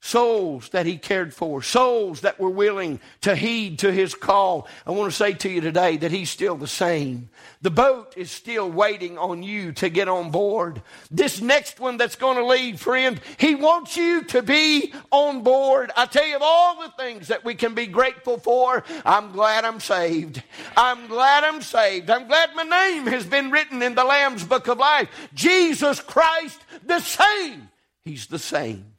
souls 0.00 0.68
that 0.70 0.86
he 0.86 0.96
cared 0.96 1.34
for, 1.34 1.60
souls 1.60 2.20
that 2.20 2.38
were 2.38 2.50
willing 2.50 3.00
to 3.20 3.34
heed 3.34 3.80
to 3.80 3.92
his 3.92 4.14
call. 4.14 4.68
I 4.86 4.92
want 4.92 5.10
to 5.10 5.16
say 5.16 5.32
to 5.34 5.48
you 5.48 5.60
today 5.60 5.96
that 5.98 6.12
he's 6.12 6.30
still 6.30 6.56
the 6.56 6.68
same. 6.68 7.30
The 7.62 7.70
boat 7.70 8.14
is 8.16 8.30
still 8.30 8.70
waiting 8.70 9.18
on 9.18 9.42
you 9.42 9.72
to 9.72 9.88
get 9.88 10.08
on 10.08 10.30
board. 10.30 10.82
This 11.10 11.40
next 11.40 11.80
one 11.80 11.96
that's 11.96 12.16
going 12.16 12.36
to 12.36 12.46
leave, 12.46 12.80
friend, 12.80 13.20
he 13.38 13.54
wants 13.56 13.96
you 13.96 14.22
to 14.24 14.42
be 14.42 14.92
on 15.10 15.42
board. 15.42 15.90
I 15.96 16.06
tell 16.06 16.26
you, 16.26 16.36
of 16.36 16.42
all 16.42 16.80
the 16.80 16.92
things 16.96 17.28
that 17.28 17.44
we 17.44 17.54
can 17.54 17.74
be 17.74 17.86
grateful 17.86 18.38
for, 18.38 18.84
I'm 19.04 19.32
glad 19.32 19.64
I'm 19.64 19.80
saved. 19.80 20.42
I'm 20.76 21.08
glad 21.08 21.42
I'm 21.42 21.60
saved. 21.60 22.08
I'm 22.08 22.28
glad 22.28 22.54
my 22.54 22.62
name 22.62 23.06
has 23.08 23.26
been 23.26 23.50
written 23.50 23.82
in 23.82 23.96
the 23.96 24.04
Lamb's 24.04 24.44
book 24.44 24.68
of 24.68 24.78
life. 24.78 25.08
Jesus 25.34 26.00
Christ, 26.00 26.60
the 26.84 27.00
same. 27.00 27.68
He's 28.04 28.28
the 28.28 28.38
same. 28.38 28.97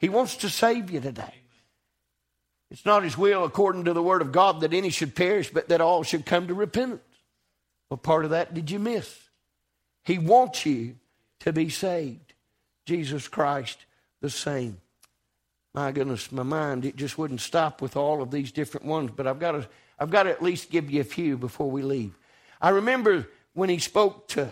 He 0.00 0.08
wants 0.08 0.36
to 0.36 0.48
save 0.48 0.90
you 0.90 0.98
today. 0.98 1.34
It's 2.70 2.86
not 2.86 3.04
His 3.04 3.18
will, 3.18 3.44
according 3.44 3.84
to 3.84 3.92
the 3.92 4.02
Word 4.02 4.22
of 4.22 4.32
God, 4.32 4.62
that 4.62 4.72
any 4.72 4.88
should 4.88 5.14
perish, 5.14 5.50
but 5.50 5.68
that 5.68 5.82
all 5.82 6.02
should 6.02 6.24
come 6.24 6.48
to 6.48 6.54
repentance. 6.54 7.02
What 7.88 8.02
part 8.02 8.24
of 8.24 8.30
that 8.30 8.54
did 8.54 8.70
you 8.70 8.78
miss? 8.78 9.28
He 10.04 10.18
wants 10.18 10.64
you 10.64 10.96
to 11.40 11.52
be 11.52 11.68
saved. 11.68 12.32
Jesus 12.86 13.28
Christ, 13.28 13.84
the 14.22 14.30
same. 14.30 14.80
My 15.74 15.92
goodness, 15.92 16.32
my 16.32 16.42
mind, 16.42 16.84
it 16.84 16.96
just 16.96 17.18
wouldn't 17.18 17.40
stop 17.40 17.82
with 17.82 17.96
all 17.96 18.22
of 18.22 18.30
these 18.30 18.52
different 18.52 18.86
ones, 18.86 19.10
but 19.14 19.26
I've 19.26 19.38
got 19.38 19.52
to, 19.52 19.68
I've 19.98 20.10
got 20.10 20.22
to 20.24 20.30
at 20.30 20.42
least 20.42 20.70
give 20.70 20.90
you 20.90 21.02
a 21.02 21.04
few 21.04 21.36
before 21.36 21.70
we 21.70 21.82
leave. 21.82 22.16
I 22.60 22.70
remember 22.70 23.28
when 23.52 23.68
he 23.68 23.78
spoke 23.78 24.28
to 24.28 24.50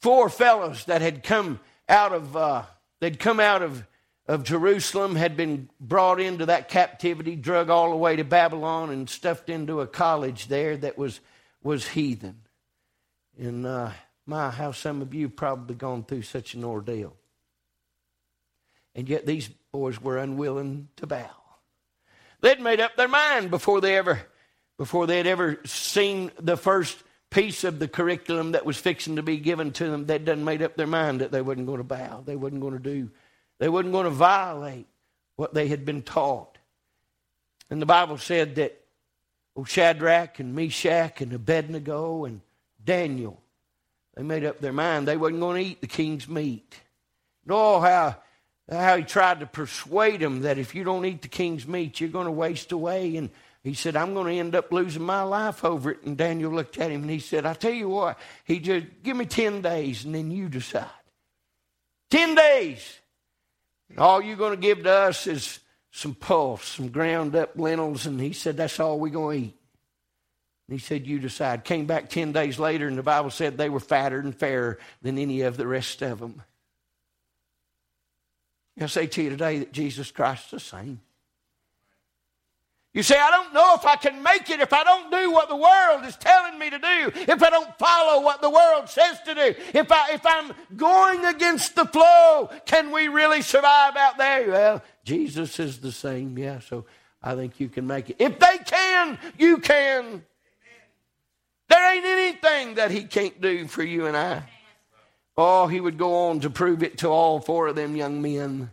four 0.00 0.28
fellows 0.28 0.84
that 0.84 1.00
had 1.00 1.22
come 1.22 1.60
out 1.88 2.12
of, 2.12 2.36
uh, 2.36 2.64
they'd 3.00 3.18
come 3.18 3.40
out 3.40 3.62
of 3.62 3.84
of 4.26 4.44
Jerusalem 4.44 5.16
had 5.16 5.36
been 5.36 5.68
brought 5.80 6.20
into 6.20 6.46
that 6.46 6.68
captivity, 6.68 7.36
drug 7.36 7.68
all 7.70 7.90
the 7.90 7.96
way 7.96 8.16
to 8.16 8.24
Babylon, 8.24 8.90
and 8.90 9.08
stuffed 9.08 9.48
into 9.48 9.80
a 9.80 9.86
college 9.86 10.48
there 10.48 10.76
that 10.76 10.96
was, 10.96 11.20
was 11.62 11.88
heathen. 11.88 12.42
And 13.38 13.66
uh, 13.66 13.90
my, 14.26 14.50
how 14.50 14.72
some 14.72 15.02
of 15.02 15.14
you 15.14 15.28
probably 15.28 15.74
gone 15.74 16.04
through 16.04 16.22
such 16.22 16.54
an 16.54 16.64
ordeal. 16.64 17.16
And 18.94 19.08
yet 19.08 19.26
these 19.26 19.48
boys 19.72 20.00
were 20.00 20.18
unwilling 20.18 20.88
to 20.96 21.06
bow. 21.06 21.30
They'd 22.40 22.60
made 22.60 22.80
up 22.80 22.96
their 22.96 23.08
mind 23.08 23.50
before 23.50 23.80
they 23.80 23.96
ever, 23.96 24.20
before 24.78 25.06
they 25.06 25.16
had 25.16 25.26
ever 25.26 25.60
seen 25.64 26.30
the 26.38 26.56
first 26.56 27.02
piece 27.30 27.64
of 27.64 27.78
the 27.78 27.88
curriculum 27.88 28.52
that 28.52 28.66
was 28.66 28.76
fixing 28.76 29.16
to 29.16 29.22
be 29.22 29.38
given 29.38 29.72
to 29.72 29.88
them. 29.90 30.06
They'd 30.06 30.24
done 30.24 30.44
made 30.44 30.62
up 30.62 30.76
their 30.76 30.86
mind 30.86 31.20
that 31.20 31.30
they 31.30 31.42
wasn't 31.42 31.66
going 31.66 31.78
to 31.78 31.84
bow. 31.84 32.22
They 32.24 32.36
wasn't 32.36 32.60
going 32.60 32.74
to 32.74 32.78
do 32.78 33.10
they 33.60 33.68
wasn't 33.68 33.92
going 33.92 34.04
to 34.04 34.10
violate 34.10 34.86
what 35.36 35.54
they 35.54 35.68
had 35.68 35.84
been 35.84 36.02
taught. 36.02 36.58
And 37.70 37.80
the 37.80 37.86
Bible 37.86 38.18
said 38.18 38.56
that 38.56 38.80
Shadrach 39.64 40.40
and 40.40 40.54
Meshach 40.54 41.20
and 41.20 41.32
Abednego 41.32 42.24
and 42.24 42.40
Daniel, 42.82 43.40
they 44.16 44.22
made 44.22 44.44
up 44.44 44.60
their 44.60 44.72
mind 44.72 45.06
they 45.06 45.18
wasn't 45.18 45.40
going 45.40 45.62
to 45.62 45.70
eat 45.70 45.80
the 45.82 45.86
king's 45.86 46.26
meat. 46.26 46.74
And 47.44 47.52
oh, 47.52 47.80
how, 47.80 48.16
how 48.70 48.96
he 48.96 49.02
tried 49.02 49.40
to 49.40 49.46
persuade 49.46 50.20
them 50.20 50.40
that 50.40 50.56
if 50.56 50.74
you 50.74 50.82
don't 50.82 51.04
eat 51.04 51.20
the 51.20 51.28
king's 51.28 51.68
meat, 51.68 52.00
you're 52.00 52.08
going 52.08 52.26
to 52.26 52.32
waste 52.32 52.72
away. 52.72 53.16
And 53.16 53.28
he 53.62 53.74
said, 53.74 53.94
I'm 53.94 54.14
going 54.14 54.32
to 54.32 54.40
end 54.40 54.54
up 54.54 54.72
losing 54.72 55.02
my 55.02 55.22
life 55.22 55.66
over 55.66 55.90
it. 55.90 56.02
And 56.04 56.16
Daniel 56.16 56.50
looked 56.50 56.78
at 56.78 56.90
him 56.90 57.02
and 57.02 57.10
he 57.10 57.18
said, 57.18 57.44
I 57.44 57.52
tell 57.52 57.72
you 57.72 57.90
what, 57.90 58.18
he 58.44 58.58
just, 58.58 58.86
give 59.02 59.18
me 59.18 59.26
10 59.26 59.60
days 59.60 60.06
and 60.06 60.14
then 60.14 60.30
you 60.30 60.48
decide. 60.48 60.86
10 62.10 62.34
days. 62.34 62.99
All 63.98 64.22
you're 64.22 64.36
going 64.36 64.52
to 64.52 64.60
give 64.60 64.84
to 64.84 64.90
us 64.90 65.26
is 65.26 65.60
some 65.90 66.14
pulse, 66.14 66.64
some 66.64 66.88
ground 66.88 67.34
up 67.34 67.58
lentils. 67.58 68.06
And 68.06 68.20
he 68.20 68.32
said, 68.32 68.56
That's 68.56 68.78
all 68.78 68.98
we're 68.98 69.10
going 69.10 69.40
to 69.40 69.46
eat. 69.46 69.56
And 70.68 70.78
he 70.78 70.84
said, 70.84 71.06
You 71.06 71.18
decide. 71.18 71.64
Came 71.64 71.86
back 71.86 72.08
10 72.10 72.32
days 72.32 72.58
later, 72.58 72.86
and 72.86 72.96
the 72.96 73.02
Bible 73.02 73.30
said 73.30 73.56
they 73.56 73.68
were 73.68 73.80
fatter 73.80 74.20
and 74.20 74.34
fairer 74.34 74.78
than 75.02 75.18
any 75.18 75.42
of 75.42 75.56
the 75.56 75.66
rest 75.66 76.02
of 76.02 76.20
them. 76.20 76.42
I 78.80 78.86
say 78.86 79.06
to 79.08 79.22
you 79.22 79.30
today 79.30 79.58
that 79.58 79.72
Jesus 79.72 80.10
Christ 80.10 80.46
is 80.46 80.50
the 80.50 80.60
same. 80.60 81.00
You 82.92 83.04
say, 83.04 83.16
I 83.16 83.30
don't 83.30 83.54
know 83.54 83.74
if 83.74 83.86
I 83.86 83.94
can 83.94 84.20
make 84.20 84.50
it 84.50 84.58
if 84.58 84.72
I 84.72 84.82
don't 84.82 85.12
do 85.12 85.30
what 85.30 85.48
the 85.48 85.54
world 85.54 86.04
is 86.04 86.16
telling 86.16 86.58
me 86.58 86.70
to 86.70 86.78
do, 86.78 87.12
if 87.14 87.40
I 87.40 87.48
don't 87.48 87.78
follow 87.78 88.20
what 88.20 88.42
the 88.42 88.50
world 88.50 88.88
says 88.88 89.20
to 89.26 89.34
do, 89.34 89.54
if, 89.72 89.92
I, 89.92 90.12
if 90.12 90.26
I'm 90.26 90.52
going 90.76 91.24
against 91.24 91.76
the 91.76 91.84
flow, 91.84 92.50
can 92.66 92.90
we 92.90 93.06
really 93.06 93.42
survive 93.42 93.94
out 93.96 94.18
there? 94.18 94.50
Well, 94.50 94.82
Jesus 95.04 95.60
is 95.60 95.78
the 95.78 95.92
same, 95.92 96.36
yeah, 96.36 96.58
so 96.58 96.84
I 97.22 97.36
think 97.36 97.60
you 97.60 97.68
can 97.68 97.86
make 97.86 98.10
it. 98.10 98.16
If 98.18 98.40
they 98.40 98.58
can, 98.58 99.18
you 99.38 99.58
can. 99.58 100.24
There 101.68 101.94
ain't 101.94 102.04
anything 102.04 102.74
that 102.74 102.90
he 102.90 103.04
can't 103.04 103.40
do 103.40 103.68
for 103.68 103.84
you 103.84 104.06
and 104.06 104.16
I. 104.16 104.42
Oh, 105.36 105.68
he 105.68 105.80
would 105.80 105.96
go 105.96 106.28
on 106.28 106.40
to 106.40 106.50
prove 106.50 106.82
it 106.82 106.98
to 106.98 107.08
all 107.08 107.38
four 107.38 107.68
of 107.68 107.76
them 107.76 107.94
young 107.94 108.20
men. 108.20 108.70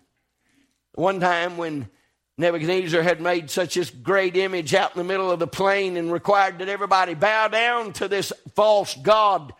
One 0.95 1.19
time 1.19 1.57
when 1.57 1.89
Nebuchadnezzar 2.37 3.01
had 3.01 3.19
made 3.19 3.49
such 3.49 3.77
a 3.77 3.91
great 3.91 4.37
image 4.37 4.75
out 4.75 4.95
in 4.95 4.99
the 4.99 5.03
middle 5.03 5.31
of 5.31 5.39
the 5.39 5.47
plain 5.47 5.97
and 5.97 6.13
required 6.13 6.59
that 6.59 6.69
everybody 6.69 7.15
bow 7.15 7.47
down 7.47 7.93
to 7.93 8.07
this 8.07 8.31
false 8.53 8.95
god. 8.95 9.53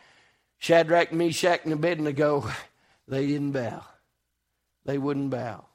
Shadrach, 0.60 1.12
Meshach, 1.12 1.62
and 1.64 1.74
Abednego, 1.74 2.50
they 3.08 3.26
didn't 3.26 3.52
bow. 3.52 3.84
They 4.86 4.98
wouldn't 4.98 5.32
bow. 5.32 5.66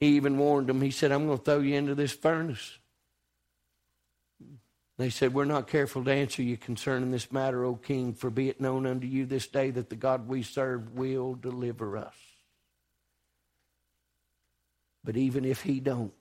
He 0.00 0.16
even 0.16 0.36
warned 0.36 0.68
them. 0.68 0.82
He 0.82 0.90
said, 0.90 1.12
I'm 1.12 1.26
going 1.26 1.38
to 1.38 1.44
throw 1.44 1.60
you 1.60 1.76
into 1.76 1.94
this 1.94 2.12
furnace. 2.12 2.78
They 4.98 5.10
said, 5.10 5.34
We're 5.34 5.44
not 5.44 5.66
careful 5.66 6.04
to 6.04 6.12
answer 6.12 6.42
you 6.42 6.56
concerning 6.56 7.10
this 7.10 7.32
matter, 7.32 7.64
O 7.64 7.74
king, 7.74 8.12
for 8.12 8.30
be 8.30 8.48
it 8.48 8.60
known 8.60 8.86
unto 8.86 9.06
you 9.06 9.26
this 9.26 9.46
day 9.46 9.70
that 9.70 9.88
the 9.88 9.96
God 9.96 10.28
we 10.28 10.42
serve 10.42 10.94
will 10.94 11.34
deliver 11.34 11.96
us. 11.96 12.14
But 15.04 15.16
even 15.16 15.44
if 15.44 15.62
he 15.62 15.80
don't, 15.80 16.12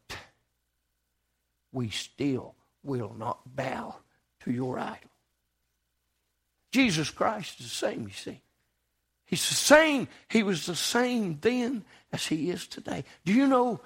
we 1.72 1.89
still 1.89 2.56
will 2.84 3.15
not 3.17 3.39
bow 3.56 3.96
to 4.41 4.52
your 4.52 4.78
idol. 4.78 5.10
Jesus 6.72 7.10
Christ 7.10 7.60
is 7.60 7.67
the 7.67 7.72
same, 7.72 8.04
you 8.04 8.13
see. 8.13 8.41
He's 9.26 9.48
the 9.48 9.56
same. 9.56 10.08
He 10.28 10.43
was 10.43 10.65
the 10.65 10.76
same 10.76 11.38
then 11.39 11.86
as 12.12 12.28
he 12.28 12.50
is 12.50 12.67
today. 12.67 13.06
Do 13.26 13.34
you 13.34 13.48
know 13.48 13.80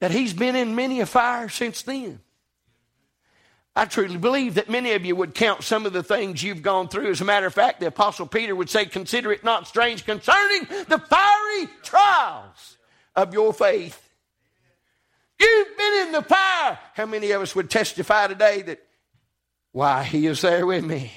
that 0.00 0.10
he's 0.10 0.32
been 0.32 0.54
in 0.54 0.76
many 0.76 1.00
a 1.00 1.06
fire 1.06 1.48
since 1.48 1.82
then? 1.82 2.20
I 3.74 3.84
truly 3.84 4.16
believe 4.16 4.54
that 4.54 4.70
many 4.70 4.92
of 4.92 5.04
you 5.04 5.16
would 5.16 5.34
count 5.34 5.62
some 5.64 5.86
of 5.86 5.92
the 5.92 6.02
things 6.02 6.42
you've 6.42 6.62
gone 6.62 6.88
through. 6.88 7.10
As 7.10 7.20
a 7.20 7.24
matter 7.24 7.46
of 7.46 7.54
fact, 7.54 7.80
the 7.80 7.86
Apostle 7.86 8.26
Peter 8.26 8.54
would 8.54 8.70
say, 8.70 8.86
Consider 8.86 9.32
it 9.32 9.44
not 9.44 9.68
strange 9.68 10.04
concerning 10.04 10.64
the 10.88 10.98
fiery 10.98 11.68
trials 11.82 12.77
of 13.18 13.34
your 13.34 13.52
faith. 13.52 14.00
You've 15.40 15.76
been 15.76 16.06
in 16.06 16.12
the 16.12 16.22
fire. 16.22 16.78
How 16.94 17.06
many 17.06 17.32
of 17.32 17.42
us 17.42 17.54
would 17.54 17.68
testify 17.68 18.28
today 18.28 18.62
that, 18.62 18.80
why, 19.72 20.04
He 20.04 20.26
is 20.26 20.40
there 20.40 20.64
with 20.64 20.84
me? 20.84 21.12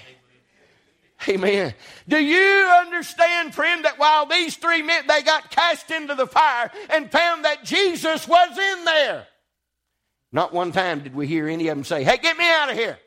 Amen. 1.30 1.76
Do 2.08 2.18
you 2.18 2.72
understand, 2.80 3.54
friend, 3.54 3.86
that 3.86 4.00
while 4.00 4.26
these 4.26 4.56
three 4.56 4.82
men, 4.82 5.06
they 5.08 5.22
got 5.22 5.52
cast 5.52 5.92
into 5.92 6.16
the 6.16 6.26
fire 6.26 6.72
and 6.90 7.12
found 7.12 7.46
that 7.46 7.64
Jesus 7.64 8.28
was 8.28 8.58
in 8.58 8.86
there? 8.86 9.28
Not 10.32 10.54
one 10.54 10.72
time 10.72 11.02
did 11.02 11.14
we 11.14 11.28
hear 11.28 11.48
any 11.48 11.68
of 11.68 11.78
them 11.78 11.84
say, 11.84 12.04
hey, 12.04 12.18
get 12.18 12.38
me 12.38 12.46
out 12.48 12.72
of 12.72 12.78
here. 12.78 12.98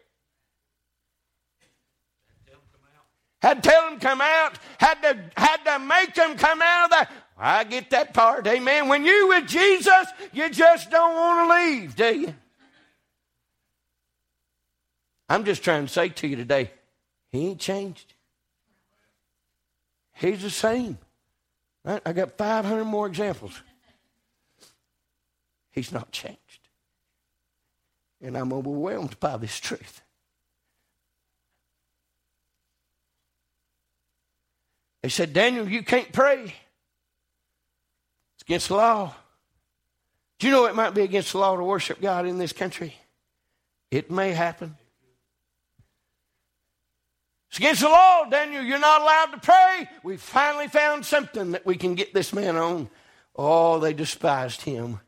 Had 3.42 3.62
to 3.62 3.68
tell 3.68 3.90
them 3.90 3.98
come 3.98 4.20
out, 4.20 4.59
had 4.78 5.02
to, 5.02 5.18
had 5.37 5.57
to 5.64 5.78
make 5.80 6.14
them 6.14 6.37
come 6.37 6.62
out 6.62 6.85
of 6.85 6.90
that. 6.90 7.11
I 7.36 7.64
get 7.64 7.90
that 7.90 8.14
part, 8.14 8.46
amen. 8.46 8.88
When 8.88 9.04
you 9.04 9.28
with 9.28 9.48
Jesus, 9.48 10.06
you 10.32 10.48
just 10.50 10.90
don't 10.90 11.14
want 11.14 11.48
to 11.48 11.54
leave, 11.54 11.96
do 11.96 12.20
you? 12.20 12.34
I'm 15.28 15.44
just 15.44 15.64
trying 15.64 15.86
to 15.86 15.92
say 15.92 16.10
to 16.10 16.28
you 16.28 16.36
today, 16.36 16.70
He 17.32 17.48
ain't 17.48 17.58
changed. 17.58 18.14
He's 20.12 20.42
the 20.42 20.50
same. 20.50 20.98
Right? 21.84 22.00
I 22.06 22.12
got 22.12 22.38
500 22.38 22.84
more 22.84 23.06
examples. 23.06 23.60
He's 25.72 25.90
not 25.90 26.12
changed. 26.12 26.38
And 28.22 28.38
I'm 28.38 28.52
overwhelmed 28.52 29.18
by 29.18 29.36
this 29.36 29.58
truth. 29.58 30.02
They 35.02 35.08
said, 35.08 35.32
Daniel, 35.32 35.68
you 35.68 35.82
can't 35.82 36.10
pray. 36.12 36.54
Against 38.46 38.68
the 38.68 38.76
law. 38.76 39.14
Do 40.38 40.46
you 40.46 40.52
know 40.52 40.66
it 40.66 40.74
might 40.74 40.94
be 40.94 41.02
against 41.02 41.33
the 41.33 41.38
law 41.38 41.57
to 41.57 41.62
worship 41.62 42.00
God 42.00 42.26
in 42.26 42.38
this 42.38 42.52
country? 42.52 42.96
It 43.90 44.11
may 44.11 44.33
happen. 44.33 44.76
It's 47.48 47.59
against 47.59 47.83
the 47.83 47.88
law, 47.88 48.24
Daniel. 48.24 48.62
You're 48.62 48.78
not 48.78 49.00
allowed 49.00 49.26
to 49.26 49.38
pray. 49.38 49.88
We 50.02 50.16
finally 50.16 50.68
found 50.68 51.07
something 51.07 51.52
that 51.52 51.64
we 51.64 51.76
can 51.76 51.94
get 51.94 52.12
this 52.12 52.33
man 52.33 52.57
on. 52.57 52.90
Oh, 53.37 53.78
they 53.78 53.92
despised 53.92 54.62
him. 54.62 55.00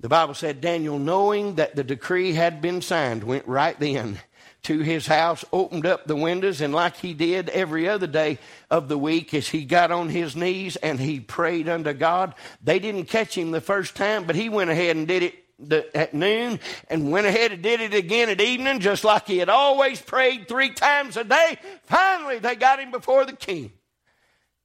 The 0.00 0.08
Bible 0.08 0.34
said 0.34 0.60
Daniel, 0.60 0.98
knowing 0.98 1.54
that 1.54 1.76
the 1.76 1.84
decree 1.84 2.32
had 2.32 2.60
been 2.60 2.82
signed, 2.82 3.24
went 3.24 3.46
right 3.46 3.78
then 3.78 4.18
to 4.64 4.80
his 4.80 5.06
house, 5.06 5.44
opened 5.52 5.86
up 5.86 6.06
the 6.06 6.16
windows, 6.16 6.60
and 6.60 6.74
like 6.74 6.96
he 6.96 7.14
did 7.14 7.48
every 7.50 7.88
other 7.88 8.06
day 8.06 8.38
of 8.70 8.88
the 8.88 8.98
week, 8.98 9.32
as 9.34 9.48
he 9.48 9.64
got 9.64 9.90
on 9.90 10.08
his 10.08 10.34
knees 10.36 10.76
and 10.76 10.98
he 10.98 11.20
prayed 11.20 11.68
unto 11.68 11.92
God. 11.92 12.34
They 12.62 12.78
didn't 12.78 13.04
catch 13.04 13.36
him 13.36 13.50
the 13.50 13.60
first 13.60 13.94
time, 13.94 14.24
but 14.24 14.36
he 14.36 14.48
went 14.48 14.70
ahead 14.70 14.96
and 14.96 15.06
did 15.06 15.22
it 15.22 15.34
the, 15.58 15.96
at 15.96 16.14
noon 16.14 16.60
and 16.88 17.10
went 17.10 17.26
ahead 17.26 17.52
and 17.52 17.62
did 17.62 17.80
it 17.80 17.94
again 17.94 18.28
at 18.28 18.40
evening, 18.40 18.80
just 18.80 19.04
like 19.04 19.26
he 19.26 19.38
had 19.38 19.48
always 19.48 20.00
prayed 20.00 20.48
three 20.48 20.70
times 20.70 21.16
a 21.16 21.24
day. 21.24 21.58
Finally, 21.84 22.38
they 22.38 22.54
got 22.54 22.78
him 22.78 22.90
before 22.90 23.24
the 23.24 23.32
king. 23.32 23.72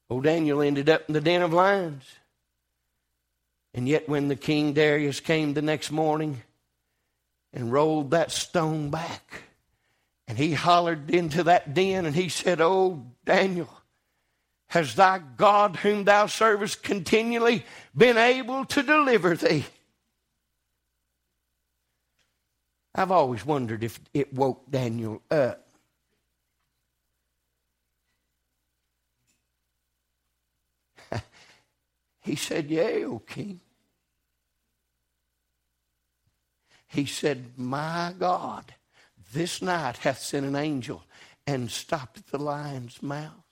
Old 0.09 0.23
Daniel 0.23 0.61
ended 0.61 0.89
up 0.89 1.03
in 1.07 1.13
the 1.13 1.21
den 1.21 1.41
of 1.41 1.53
lions. 1.53 2.03
And 3.73 3.87
yet, 3.87 4.07
when 4.07 4.27
the 4.27 4.35
king 4.35 4.73
Darius 4.73 5.19
came 5.19 5.53
the 5.53 5.63
next 5.63 5.89
morning 5.89 6.43
and 7.51 7.71
rolled 7.71 8.11
that 8.11 8.31
stone 8.31 8.91
back, 8.91 9.42
and 10.27 10.37
he 10.37 10.53
hollered 10.53 11.09
into 11.09 11.43
that 11.43 11.73
den 11.73 12.05
and 12.05 12.15
he 12.15 12.29
said, 12.29 12.61
Oh, 12.61 13.05
Daniel, 13.25 13.69
has 14.67 14.95
thy 14.95 15.19
God, 15.19 15.75
whom 15.77 16.05
thou 16.05 16.27
servest 16.27 16.83
continually, 16.83 17.65
been 17.95 18.17
able 18.17 18.65
to 18.65 18.81
deliver 18.81 19.35
thee? 19.35 19.65
I've 22.95 23.11
always 23.11 23.45
wondered 23.45 23.83
if 23.83 23.99
it 24.13 24.33
woke 24.33 24.69
Daniel 24.69 25.21
up. 25.29 25.67
he 32.21 32.35
said, 32.35 32.69
Yea, 32.69 33.03
O 33.05 33.13
oh, 33.13 33.19
king. 33.19 33.59
He 36.87 37.05
said, 37.07 37.53
My 37.57 38.13
God 38.17 38.73
this 39.33 39.61
night 39.61 39.97
hath 39.97 40.19
sent 40.19 40.45
an 40.45 40.55
angel 40.55 41.03
and 41.45 41.69
stopped 41.69 42.31
the 42.31 42.37
lion's 42.37 43.01
mouth, 43.01 43.43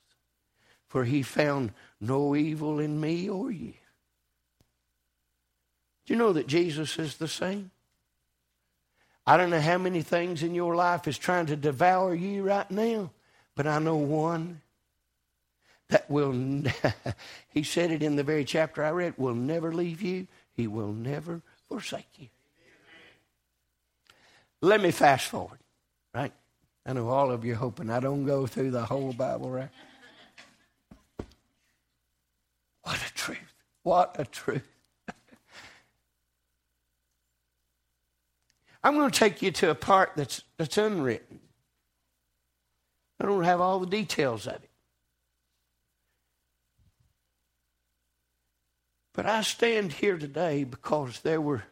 for 0.88 1.04
he 1.04 1.22
found 1.22 1.74
no 2.00 2.36
evil 2.36 2.80
in 2.80 3.00
me 3.00 3.30
or 3.30 3.52
you. 3.52 3.74
Do 6.06 6.14
you 6.14 6.20
know 6.20 6.34
that 6.34 6.48
Jesus 6.48 6.98
is 6.98 7.18
the 7.18 7.28
same? 7.28 7.72
I 9.26 9.38
don't 9.38 9.52
know 9.52 9.62
how 9.62 9.78
many 9.78 10.02
things 10.02 10.42
in 10.42 10.56
your 10.56 10.76
life 10.76 11.08
is 11.08 11.18
trying 11.18 11.46
to 11.48 11.56
devour 11.56 12.16
you 12.16 12.44
right 12.44 12.70
now, 12.72 13.12
but 13.56 13.68
I 13.68 13.80
know 13.80 13.98
one 13.98 14.62
that 15.90 16.10
will, 16.10 16.34
he 17.50 17.64
said 17.64 17.92
it 17.92 18.02
in 18.02 18.16
the 18.16 18.24
very 18.24 18.46
chapter 18.46 18.84
I 18.84 18.90
read, 18.90 19.14
will 19.18 19.36
never 19.36 19.72
leave 19.72 20.02
you. 20.02 20.28
He 20.54 20.68
will 20.68 20.92
never 20.92 21.42
forsake 21.68 22.10
you. 22.18 22.28
Let 24.62 24.82
me 24.82 24.92
fast 24.92 25.28
forward, 25.28 25.60
right? 26.14 26.34
I 26.86 26.94
know 26.94 27.10
all 27.10 27.32
of 27.32 27.46
you 27.46 27.56
hoping 27.56 27.90
I 27.90 28.00
don't 28.00 28.26
go 28.26 28.48
through 28.48 28.72
the 28.72 28.86
whole 28.86 29.14
Bible, 29.14 29.50
right? 29.50 29.70
What 32.84 32.98
a 32.98 33.14
truth. 33.14 33.54
What 33.84 34.16
a 34.18 34.26
truth. 34.26 34.68
I'm 38.84 38.96
going 38.96 39.12
to 39.12 39.20
take 39.20 39.42
you 39.42 39.52
to 39.52 39.70
a 39.70 39.76
part 39.76 40.14
that's, 40.16 40.44
that's 40.58 40.78
unwritten. 40.78 41.40
I 43.20 43.26
don't 43.26 43.44
have 43.44 43.62
all 43.62 43.80
the 43.80 43.86
details 43.86 44.48
of 44.48 44.56
it. 44.56 44.70
But 49.14 49.28
I 49.28 49.42
stand 49.42 49.94
here 49.94 50.18
today 50.18 50.64
because 50.64 51.20
there 51.20 51.42
were 51.42 51.64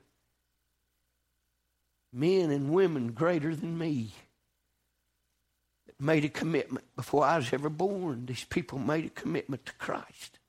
men 2.14 2.52
and 2.52 2.70
women 2.70 3.14
greater 3.14 3.56
than 3.56 3.78
me 3.78 4.14
made 6.00 6.24
a 6.24 6.30
commitment 6.30 6.86
before 6.96 7.26
I 7.26 7.38
was 7.38 7.52
ever 7.52 7.70
born. 7.70 8.26
These 8.26 8.46
people 8.46 8.80
made 8.80 9.06
a 9.06 9.10
commitment 9.10 9.66
to 9.66 9.74
Christ. 9.74 10.40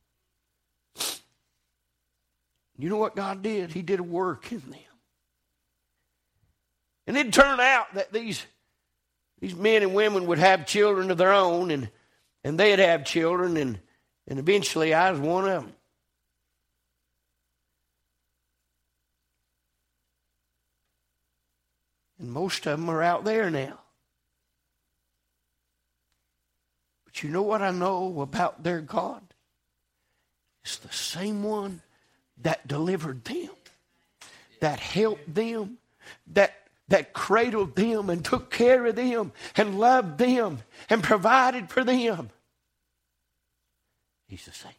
You 2.79 2.89
know 2.89 2.97
what 2.97 3.17
God 3.17 3.43
did? 3.43 3.73
He 3.73 3.83
did 3.83 4.01
a 4.01 4.05
work 4.05 4.51
in 4.53 4.61
them. 4.61 4.79
And 7.07 7.17
it 7.17 7.33
turned 7.33 7.61
out 7.61 7.93
that 7.95 8.13
these, 8.13 8.47
these 9.41 9.55
men 9.55 9.83
and 9.83 9.95
women 9.95 10.27
would 10.27 10.39
have 10.39 10.65
children 10.65 11.11
of 11.11 11.19
their 11.19 11.33
own, 11.33 11.71
and, 11.73 11.91
and 12.45 12.59
they'd 12.59 12.79
have 12.79 13.05
children, 13.05 13.57
and, 13.57 13.81
and 14.29 14.39
eventually 14.39 14.95
I 14.95 15.11
was 15.11 15.21
one 15.21 15.45
of 15.45 15.65
them. 15.65 15.73
And 22.21 22.31
most 22.31 22.67
of 22.67 22.79
them 22.79 22.89
are 22.89 23.03
out 23.03 23.25
there 23.25 23.51
now. 23.51 23.80
But 27.11 27.25
you 27.25 27.31
know 27.31 27.43
what 27.43 27.61
I 27.61 27.73
know 27.73 28.21
about 28.21 28.63
their 28.63 28.81
God? 28.81 29.23
It's 30.63 30.77
the 30.77 30.93
same 30.93 31.43
one 31.43 31.83
that 32.43 32.69
delivered 32.69 33.25
them, 33.25 33.51
that 34.61 34.79
helped 34.79 35.35
them, 35.35 35.79
that 36.29 36.55
that 36.89 37.13
cradled 37.13 37.77
them 37.77 38.11
and 38.11 38.25
took 38.25 38.51
care 38.51 38.85
of 38.85 38.97
them 38.97 39.33
and 39.57 39.79
loved 39.79 40.19
them 40.19 40.59
and 40.89 41.03
provided 41.03 41.71
for 41.71 41.85
them. 41.85 42.31
He's 44.27 44.45
the 44.45 44.53
same. 44.53 44.73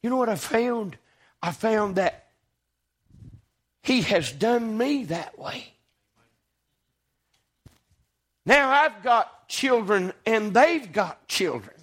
You 0.00 0.10
know 0.10 0.16
what 0.16 0.28
I 0.28 0.36
found? 0.36 0.96
I 1.42 1.50
found 1.50 1.96
that 1.96 2.28
He 3.82 4.02
has 4.02 4.30
done 4.30 4.78
me 4.78 5.04
that 5.06 5.36
way. 5.38 5.72
Now 8.46 8.70
I've 8.70 9.02
got 9.02 9.37
children 9.48 10.12
and 10.24 10.54
they've 10.54 10.92
got 10.92 11.26
children. 11.26 11.74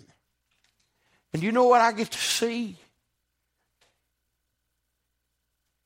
And 1.33 1.43
you 1.43 1.51
know 1.51 1.65
what 1.65 1.81
I 1.81 1.91
get 1.91 2.11
to 2.11 2.17
see? 2.17 2.77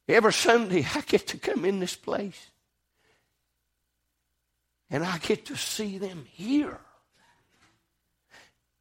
Every 0.08 0.34
Sunday 0.34 0.86
I 0.96 1.02
get 1.02 1.28
to 1.28 1.38
come 1.38 1.66
in 1.66 1.80
this 1.80 1.96
place 1.96 2.48
and 4.90 5.04
I 5.04 5.18
get 5.20 5.46
to 5.46 5.56
see 5.56 5.98
them 5.98 6.26
here. 6.32 6.80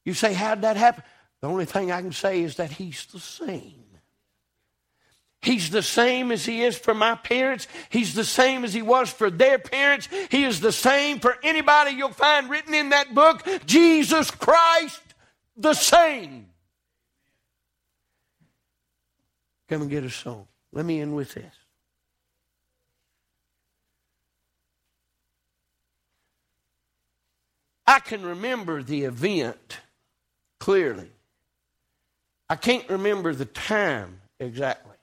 You 0.04 0.14
say, 0.14 0.32
How'd 0.32 0.62
that 0.62 0.76
happen? 0.76 1.04
The 1.40 1.48
only 1.48 1.66
thing 1.66 1.92
I 1.92 2.00
can 2.00 2.12
say 2.12 2.42
is 2.42 2.56
that 2.56 2.70
He's 2.70 3.06
the 3.06 3.20
same. 3.20 3.87
He's 5.40 5.70
the 5.70 5.82
same 5.82 6.32
as 6.32 6.44
He 6.44 6.62
is 6.62 6.76
for 6.76 6.94
my 6.94 7.14
parents. 7.14 7.68
He's 7.90 8.14
the 8.14 8.24
same 8.24 8.64
as 8.64 8.74
He 8.74 8.82
was 8.82 9.10
for 9.10 9.30
their 9.30 9.58
parents. 9.58 10.08
He 10.30 10.44
is 10.44 10.60
the 10.60 10.72
same 10.72 11.20
for 11.20 11.36
anybody 11.42 11.92
you'll 11.92 12.10
find 12.10 12.50
written 12.50 12.74
in 12.74 12.90
that 12.90 13.14
book. 13.14 13.46
Jesus 13.64 14.30
Christ, 14.30 15.00
the 15.56 15.74
same. 15.74 16.46
Come 19.68 19.82
and 19.82 19.90
get 19.90 20.04
a 20.04 20.10
song. 20.10 20.46
Let 20.72 20.84
me 20.84 21.00
end 21.00 21.14
with 21.14 21.34
this. 21.34 21.54
I 27.86 28.00
can 28.00 28.22
remember 28.22 28.82
the 28.82 29.04
event 29.04 29.78
clearly. 30.60 31.10
I 32.50 32.56
can't 32.56 32.88
remember 32.90 33.34
the 33.34 33.46
time 33.46 34.20
exactly. 34.38 34.97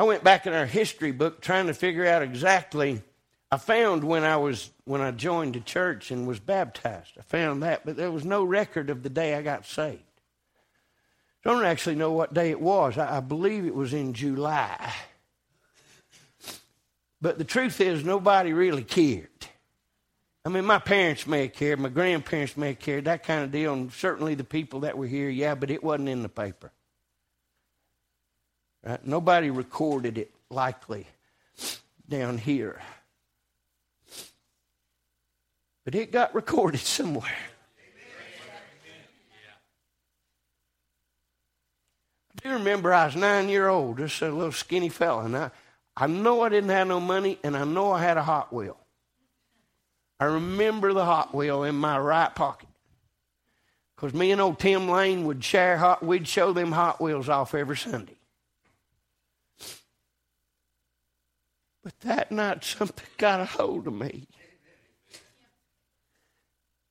I 0.00 0.02
went 0.02 0.24
back 0.24 0.46
in 0.46 0.54
our 0.54 0.64
history 0.64 1.12
book 1.12 1.42
trying 1.42 1.66
to 1.66 1.74
figure 1.74 2.06
out 2.06 2.22
exactly. 2.22 3.02
I 3.52 3.58
found 3.58 4.02
when 4.02 4.24
I 4.24 4.38
was 4.38 4.70
when 4.84 5.02
I 5.02 5.10
joined 5.10 5.54
the 5.54 5.60
church 5.60 6.10
and 6.10 6.26
was 6.26 6.40
baptized. 6.40 7.18
I 7.18 7.22
found 7.22 7.64
that, 7.64 7.84
but 7.84 7.98
there 7.98 8.10
was 8.10 8.24
no 8.24 8.42
record 8.42 8.88
of 8.88 9.02
the 9.02 9.10
day 9.10 9.34
I 9.34 9.42
got 9.42 9.66
saved. 9.66 10.00
So 11.44 11.50
I 11.50 11.52
don't 11.52 11.66
actually 11.66 11.96
know 11.96 12.12
what 12.12 12.32
day 12.32 12.48
it 12.48 12.62
was. 12.62 12.96
I, 12.96 13.18
I 13.18 13.20
believe 13.20 13.66
it 13.66 13.74
was 13.74 13.92
in 13.92 14.14
July. 14.14 14.90
But 17.20 17.36
the 17.36 17.44
truth 17.44 17.78
is, 17.78 18.02
nobody 18.02 18.54
really 18.54 18.84
cared. 18.84 19.28
I 20.46 20.48
mean, 20.48 20.64
my 20.64 20.78
parents 20.78 21.26
may 21.26 21.42
have 21.42 21.52
cared, 21.52 21.78
my 21.78 21.90
grandparents 21.90 22.56
may 22.56 22.68
have 22.68 22.78
cared, 22.78 23.04
that 23.04 23.22
kind 23.22 23.44
of 23.44 23.52
deal, 23.52 23.74
and 23.74 23.92
certainly 23.92 24.34
the 24.34 24.44
people 24.44 24.80
that 24.80 24.96
were 24.96 25.06
here, 25.06 25.28
yeah, 25.28 25.54
but 25.54 25.70
it 25.70 25.84
wasn't 25.84 26.08
in 26.08 26.22
the 26.22 26.30
paper. 26.30 26.72
Right? 28.84 29.04
Nobody 29.06 29.50
recorded 29.50 30.18
it 30.18 30.30
likely 30.50 31.06
down 32.08 32.38
here. 32.38 32.80
But 35.84 35.94
it 35.94 36.12
got 36.12 36.34
recorded 36.34 36.80
somewhere. 36.80 37.24
I 42.32 42.48
do 42.48 42.54
remember 42.54 42.94
I 42.94 43.06
was 43.06 43.16
nine 43.16 43.48
year 43.48 43.68
old, 43.68 43.98
just 43.98 44.22
a 44.22 44.30
little 44.30 44.52
skinny 44.52 44.88
fella, 44.88 45.24
and 45.24 45.36
I, 45.36 45.50
I 45.96 46.06
know 46.06 46.42
I 46.42 46.48
didn't 46.48 46.70
have 46.70 46.88
no 46.88 46.98
money, 46.98 47.38
and 47.44 47.56
I 47.56 47.64
know 47.64 47.92
I 47.92 48.02
had 48.02 48.16
a 48.16 48.22
Hot 48.22 48.52
Wheel. 48.52 48.78
I 50.18 50.24
remember 50.24 50.92
the 50.94 51.04
Hot 51.04 51.34
Wheel 51.34 51.64
in 51.64 51.74
my 51.74 51.98
right 51.98 52.34
pocket. 52.34 52.68
Because 53.94 54.14
me 54.14 54.30
and 54.32 54.40
old 54.40 54.58
Tim 54.58 54.88
Lane 54.88 55.26
would 55.26 55.44
share 55.44 55.76
hot, 55.76 56.02
we'd 56.02 56.26
show 56.26 56.54
them 56.54 56.72
Hot 56.72 57.00
Wheels 57.02 57.28
off 57.28 57.54
every 57.54 57.76
Sunday. 57.76 58.19
But 61.82 61.98
that 62.00 62.30
night 62.30 62.64
something 62.64 63.06
got 63.16 63.40
a 63.40 63.44
hold 63.44 63.86
of 63.86 63.94
me. 63.94 64.28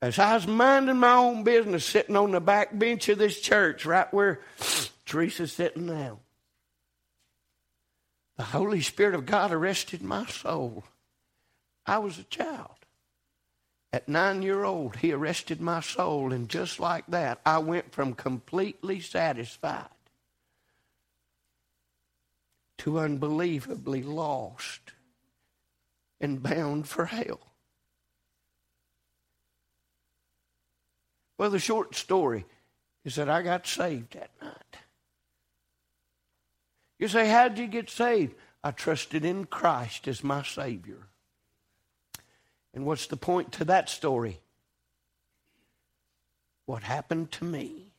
As 0.02 0.18
I 0.18 0.36
was 0.36 0.48
minding 0.48 0.98
my 0.98 1.14
own 1.14 1.44
business, 1.44 1.86
sitting 1.86 2.16
on 2.16 2.32
the 2.32 2.40
back 2.40 2.78
bench 2.78 3.10
of 3.10 3.18
this 3.18 3.40
church, 3.40 3.86
right 3.86 4.12
where 4.14 4.40
Teresa's 5.06 5.52
sitting 5.52 5.88
now, 5.88 6.20
the 8.38 8.44
Holy 8.44 8.82
Spirit 8.82 9.16
of 9.16 9.26
God 9.26 9.52
arrested 9.52 10.02
my 10.02 10.26
soul. 10.26 10.86
I 11.86 11.98
was 11.98 12.18
a 12.18 12.24
child. 12.24 12.72
At 13.92 14.08
nine 14.08 14.42
year 14.42 14.64
old, 14.64 14.98
he 14.98 15.12
arrested 15.12 15.60
my 15.60 15.82
soul, 15.82 16.32
and 16.32 16.48
just 16.48 16.80
like 16.80 17.06
that, 17.08 17.42
I 17.46 17.58
went 17.58 17.92
from 17.92 18.14
completely 18.14 19.02
satisfied 19.02 19.90
to 22.80 23.00
unbelievably 23.00 24.04
lost 24.04 24.94
and 26.20 26.42
bound 26.42 26.88
for 26.88 27.06
hell. 27.06 27.40
Well, 31.38 31.50
the 31.50 31.60
short 31.60 31.96
story 31.96 32.46
is 33.06 33.16
that 33.16 33.30
I 33.30 33.42
got 33.42 33.66
saved 33.66 34.14
that 34.14 34.32
night. 34.42 34.78
You 36.98 37.08
say, 37.08 37.30
How 37.30 37.48
did 37.48 37.60
you 37.60 37.68
get 37.68 37.90
saved? 37.90 38.36
I 38.62 38.72
trusted 38.72 39.24
in 39.24 39.46
Christ 39.46 40.08
as 40.08 40.24
my 40.24 40.44
Savior. 40.44 41.08
And 42.74 42.86
what's 42.86 43.08
the 43.08 43.18
point 43.18 43.54
to 43.54 43.66
that 43.66 43.90
story? 43.90 44.40
What 46.66 46.84
happened 46.84 47.32
to 47.34 47.46
me 47.46 47.94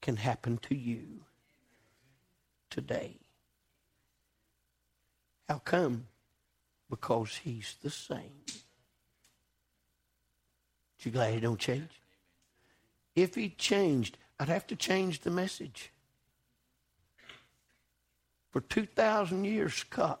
can 0.00 0.16
happen 0.16 0.58
to 0.58 0.74
you 0.74 1.22
today. 2.70 3.18
How 5.48 5.58
come? 5.58 6.06
Because 6.90 7.36
he's 7.36 7.76
the 7.82 7.90
same. 7.90 8.42
You 11.00 11.12
glad 11.12 11.34
he 11.34 11.40
don't 11.40 11.60
change? 11.60 12.02
If 13.14 13.36
he 13.36 13.50
changed, 13.50 14.18
I'd 14.40 14.48
have 14.48 14.66
to 14.66 14.76
change 14.76 15.20
the 15.20 15.30
message. 15.30 15.92
For 18.50 18.60
2,000 18.60 19.44
years, 19.44 19.74
Scott, 19.74 20.20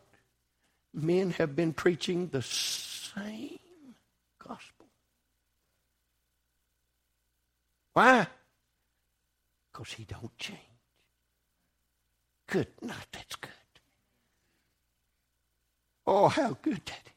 men 0.94 1.30
have 1.32 1.56
been 1.56 1.72
preaching 1.72 2.28
the 2.28 2.42
same 2.42 3.58
gospel. 4.38 4.86
Why? 7.94 8.28
Because 9.72 9.92
he 9.92 10.04
don't 10.04 10.38
change. 10.38 10.60
Good 12.46 12.68
night, 12.80 13.06
that's 13.10 13.34
good. 13.34 13.50
Oh, 16.06 16.28
how 16.28 16.56
good 16.62 16.82
that 16.86 17.00
is. 17.06 17.12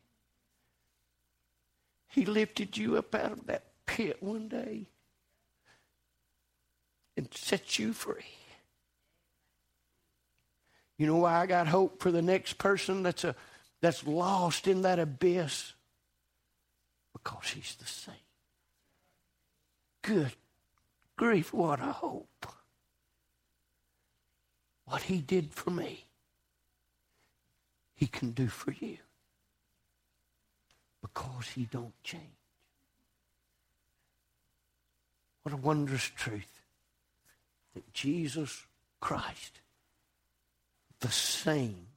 He 2.07 2.25
lifted 2.25 2.75
you 2.75 2.97
up 2.97 3.13
out 3.13 3.31
of 3.31 3.45
that 3.47 3.63
pit 3.85 4.17
one 4.21 4.47
day 4.47 4.87
and 7.15 7.27
set 7.33 7.77
you 7.77 7.93
free. 7.93 8.25
You 10.97 11.07
know 11.07 11.17
why 11.17 11.35
I 11.35 11.45
got 11.45 11.67
hope 11.67 12.01
for 12.01 12.11
the 12.11 12.21
next 12.21 12.57
person 12.57 13.03
that's 13.03 13.23
a 13.23 13.35
that's 13.81 14.05
lost 14.05 14.67
in 14.67 14.81
that 14.81 14.99
abyss? 14.99 15.73
Because 17.13 17.51
he's 17.51 17.75
the 17.75 17.85
same. 17.85 18.15
Good 20.01 20.33
grief, 21.15 21.53
what 21.53 21.79
a 21.79 21.91
hope. 21.91 22.47
What 24.85 25.03
he 25.03 25.19
did 25.19 25.53
for 25.53 25.69
me, 25.69 26.05
he 27.99 28.07
can 28.07 28.31
do 28.31 28.47
for 28.47 28.71
you. 28.71 28.97
Because 31.01 31.49
he 31.53 31.65
don't 31.65 32.01
change. 32.01 32.23
What 35.43 35.53
a 35.53 35.57
wondrous 35.57 36.09
truth 36.15 36.61
that 37.75 37.91
Jesus 37.93 38.65
Christ, 39.01 39.59
the 41.01 41.11
same 41.11 41.87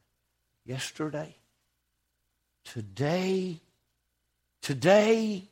yesterday, 0.66 1.36
today, 2.64 3.60
today, 4.60 5.44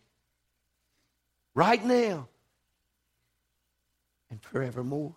right 1.54 1.84
now, 1.84 2.26
and 4.28 4.42
forevermore. 4.42 5.14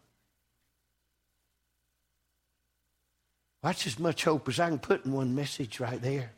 That's 3.63 3.87
as 3.87 3.97
much 3.97 4.25
hope 4.25 4.49
as 4.49 4.59
I 4.59 4.67
can 4.67 4.77
put 4.77 5.05
in 5.05 5.13
one 5.13 5.33
message 5.33 5.79
right 5.79 5.99
there. 6.01 6.33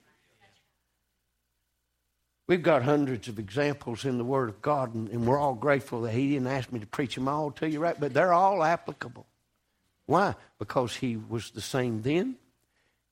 We've 2.47 2.61
got 2.61 2.83
hundreds 2.83 3.27
of 3.27 3.39
examples 3.39 4.05
in 4.05 4.19
the 4.19 4.23
Word 4.23 4.49
of 4.49 4.61
God, 4.61 4.93
and, 4.93 5.09
and, 5.09 5.25
we're 5.25 5.39
all 5.39 5.55
grateful 5.55 6.01
that 6.01 6.11
He 6.11 6.29
didn't 6.29 6.45
ask 6.45 6.71
me 6.71 6.79
to 6.79 6.85
preach 6.85 7.15
them 7.15 7.27
all 7.27 7.49
to 7.53 7.67
you, 7.67 7.79
right? 7.79 7.99
But 7.99 8.13
they're 8.13 8.33
all 8.33 8.63
applicable. 8.63 9.25
Why? 10.05 10.35
Because 10.59 10.95
He 10.95 11.17
was 11.17 11.49
the 11.49 11.61
same 11.61 12.03
then 12.03 12.35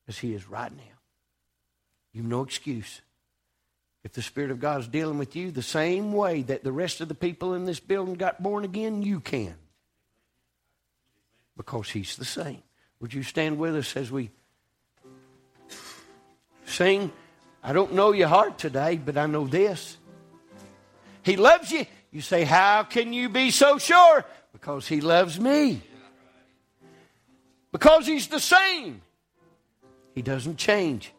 as 0.08 0.20
He 0.20 0.36
is 0.36 0.48
right 0.48 0.72
now. 0.72 0.84
You've 2.12 2.28
no 2.28 2.44
excuse. 2.44 3.02
If 4.04 4.14
the 4.14 4.22
Spirit 4.22 4.52
of 4.52 4.60
God 4.60 4.82
is 4.82 4.88
dealing 4.88 5.18
with 5.18 5.36
you 5.36 5.50
the 5.50 5.64
same 5.64 6.14
way 6.14 6.44
that 6.44 6.64
the 6.64 6.72
rest 6.72 7.02
of 7.02 7.08
the 7.08 7.16
people 7.16 7.56
in 7.56 7.66
this 7.66 7.80
building 7.80 8.14
got 8.14 8.44
born 8.44 8.64
again, 8.64 9.02
you 9.02 9.20
can. 9.20 9.56
Because 11.58 11.90
He's 11.90 12.16
the 12.16 12.26
same. 12.26 12.62
Would 13.04 13.14
you 13.14 13.24
stand 13.24 13.58
with 13.58 13.76
us 13.76 13.98
as 13.98 14.10
we 14.10 14.32
sing? 16.64 17.12
I 17.62 17.74
don't 17.74 17.96
know 17.96 18.14
your 18.14 18.30
heart 18.30 18.58
today, 18.58 18.96
but 18.96 19.18
I 19.18 19.26
know 19.26 19.46
this. 19.46 19.98
He 21.22 21.36
loves 21.36 21.70
you. 21.70 21.86
You 22.12 22.22
say, 22.22 22.46
How 22.46 22.84
can 22.84 23.12
you 23.12 23.28
be 23.28 23.52
so 23.52 23.78
sure? 23.78 24.24
Because 24.54 24.88
He 24.88 25.02
loves 25.02 25.38
me. 25.38 25.82
Because 27.74 28.08
He's 28.08 28.30
the 28.30 28.40
same. 28.40 29.02
He 30.16 30.22
doesn't 30.22 30.56
change. 30.56 31.12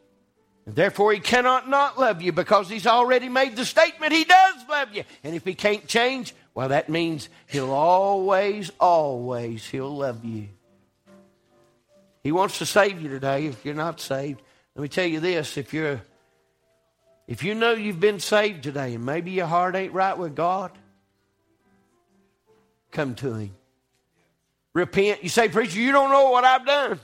And 0.65 0.75
therefore, 0.75 1.13
he 1.13 1.21
cannot 1.21 1.69
not 1.69 2.01
love 2.01 2.23
you 2.23 2.33
because 2.33 2.71
he's 2.71 2.87
already 2.87 3.29
made 3.29 3.57
the 3.57 3.67
statement 3.67 4.15
he 4.15 4.25
does 4.25 4.55
love 4.71 4.95
you. 4.95 5.05
And 5.23 5.35
if 5.35 5.45
he 5.45 5.55
can't 5.55 5.87
change, 5.87 6.35
well, 6.55 6.71
that 6.71 6.89
means 6.89 7.29
he'll 7.47 7.73
always, 7.73 8.71
always, 8.81 9.67
he'll 9.67 9.95
love 9.95 10.25
you. 10.25 10.49
He 12.25 12.33
wants 12.33 12.59
to 12.59 12.67
save 12.67 13.01
you 13.01 13.09
today 13.09 13.47
if 13.47 13.65
you're 13.65 13.75
not 13.75 14.01
saved. 14.01 14.43
Let 14.75 14.83
me 14.83 14.89
tell 14.89 15.07
you 15.07 15.21
this 15.21 15.57
if 15.57 15.73
you're 15.73 16.01
if 17.29 17.45
you 17.45 17.55
know 17.55 17.73
you've 17.73 18.01
been 18.01 18.19
saved 18.21 18.65
today 18.65 18.95
and 18.95 19.07
maybe 19.07 19.31
your 19.31 19.47
heart 19.47 19.77
ain't 19.77 19.93
right 19.93 20.19
with 20.19 20.35
God, 20.35 20.73
come 22.91 23.15
to 23.17 23.35
him. 23.35 23.55
Repent. 24.75 25.23
You 25.23 25.29
say, 25.29 25.49
Preacher, 25.49 25.79
you 25.79 25.93
don't 25.93 26.11
know 26.11 26.31
what 26.31 26.45
I've 26.45 26.67
done. 26.67 27.01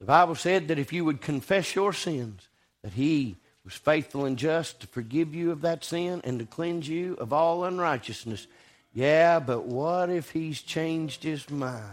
The 0.00 0.06
Bible 0.06 0.34
said 0.34 0.68
that 0.68 0.78
if 0.78 0.92
you 0.92 1.04
would 1.04 1.20
confess 1.20 1.74
your 1.74 1.92
sins, 1.92 2.48
that 2.82 2.94
He 2.94 3.36
was 3.64 3.74
faithful 3.74 4.24
and 4.24 4.36
just 4.36 4.80
to 4.80 4.86
forgive 4.86 5.34
you 5.34 5.52
of 5.52 5.60
that 5.60 5.84
sin 5.84 6.20
and 6.24 6.38
to 6.38 6.46
cleanse 6.46 6.88
you 6.88 7.14
of 7.14 7.32
all 7.32 7.64
unrighteousness. 7.64 8.46
Yeah, 8.92 9.38
but 9.38 9.64
what 9.64 10.10
if 10.10 10.30
He's 10.30 10.62
changed 10.62 11.22
His 11.22 11.48
mind? 11.48 11.84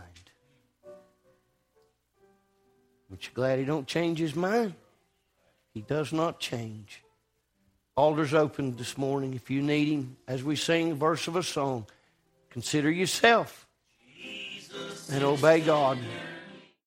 Aren't 3.09 3.25
you 3.25 3.31
glad 3.33 3.59
He 3.59 3.65
don't 3.65 3.87
change 3.87 4.19
His 4.19 4.35
mind? 4.35 4.73
He 5.73 5.81
does 5.81 6.11
not 6.11 6.39
change. 6.39 7.03
Altar's 7.95 8.33
open 8.33 8.75
this 8.75 8.97
morning. 8.97 9.33
If 9.33 9.49
you 9.49 9.61
need 9.61 9.87
Him, 9.87 10.17
as 10.27 10.43
we 10.43 10.55
sing 10.55 10.91
a 10.91 10.95
verse 10.95 11.27
of 11.27 11.35
a 11.35 11.43
song, 11.43 11.85
consider 12.49 12.91
yourself 12.91 13.67
and 15.11 15.23
obey 15.23 15.61
God. 15.61 15.97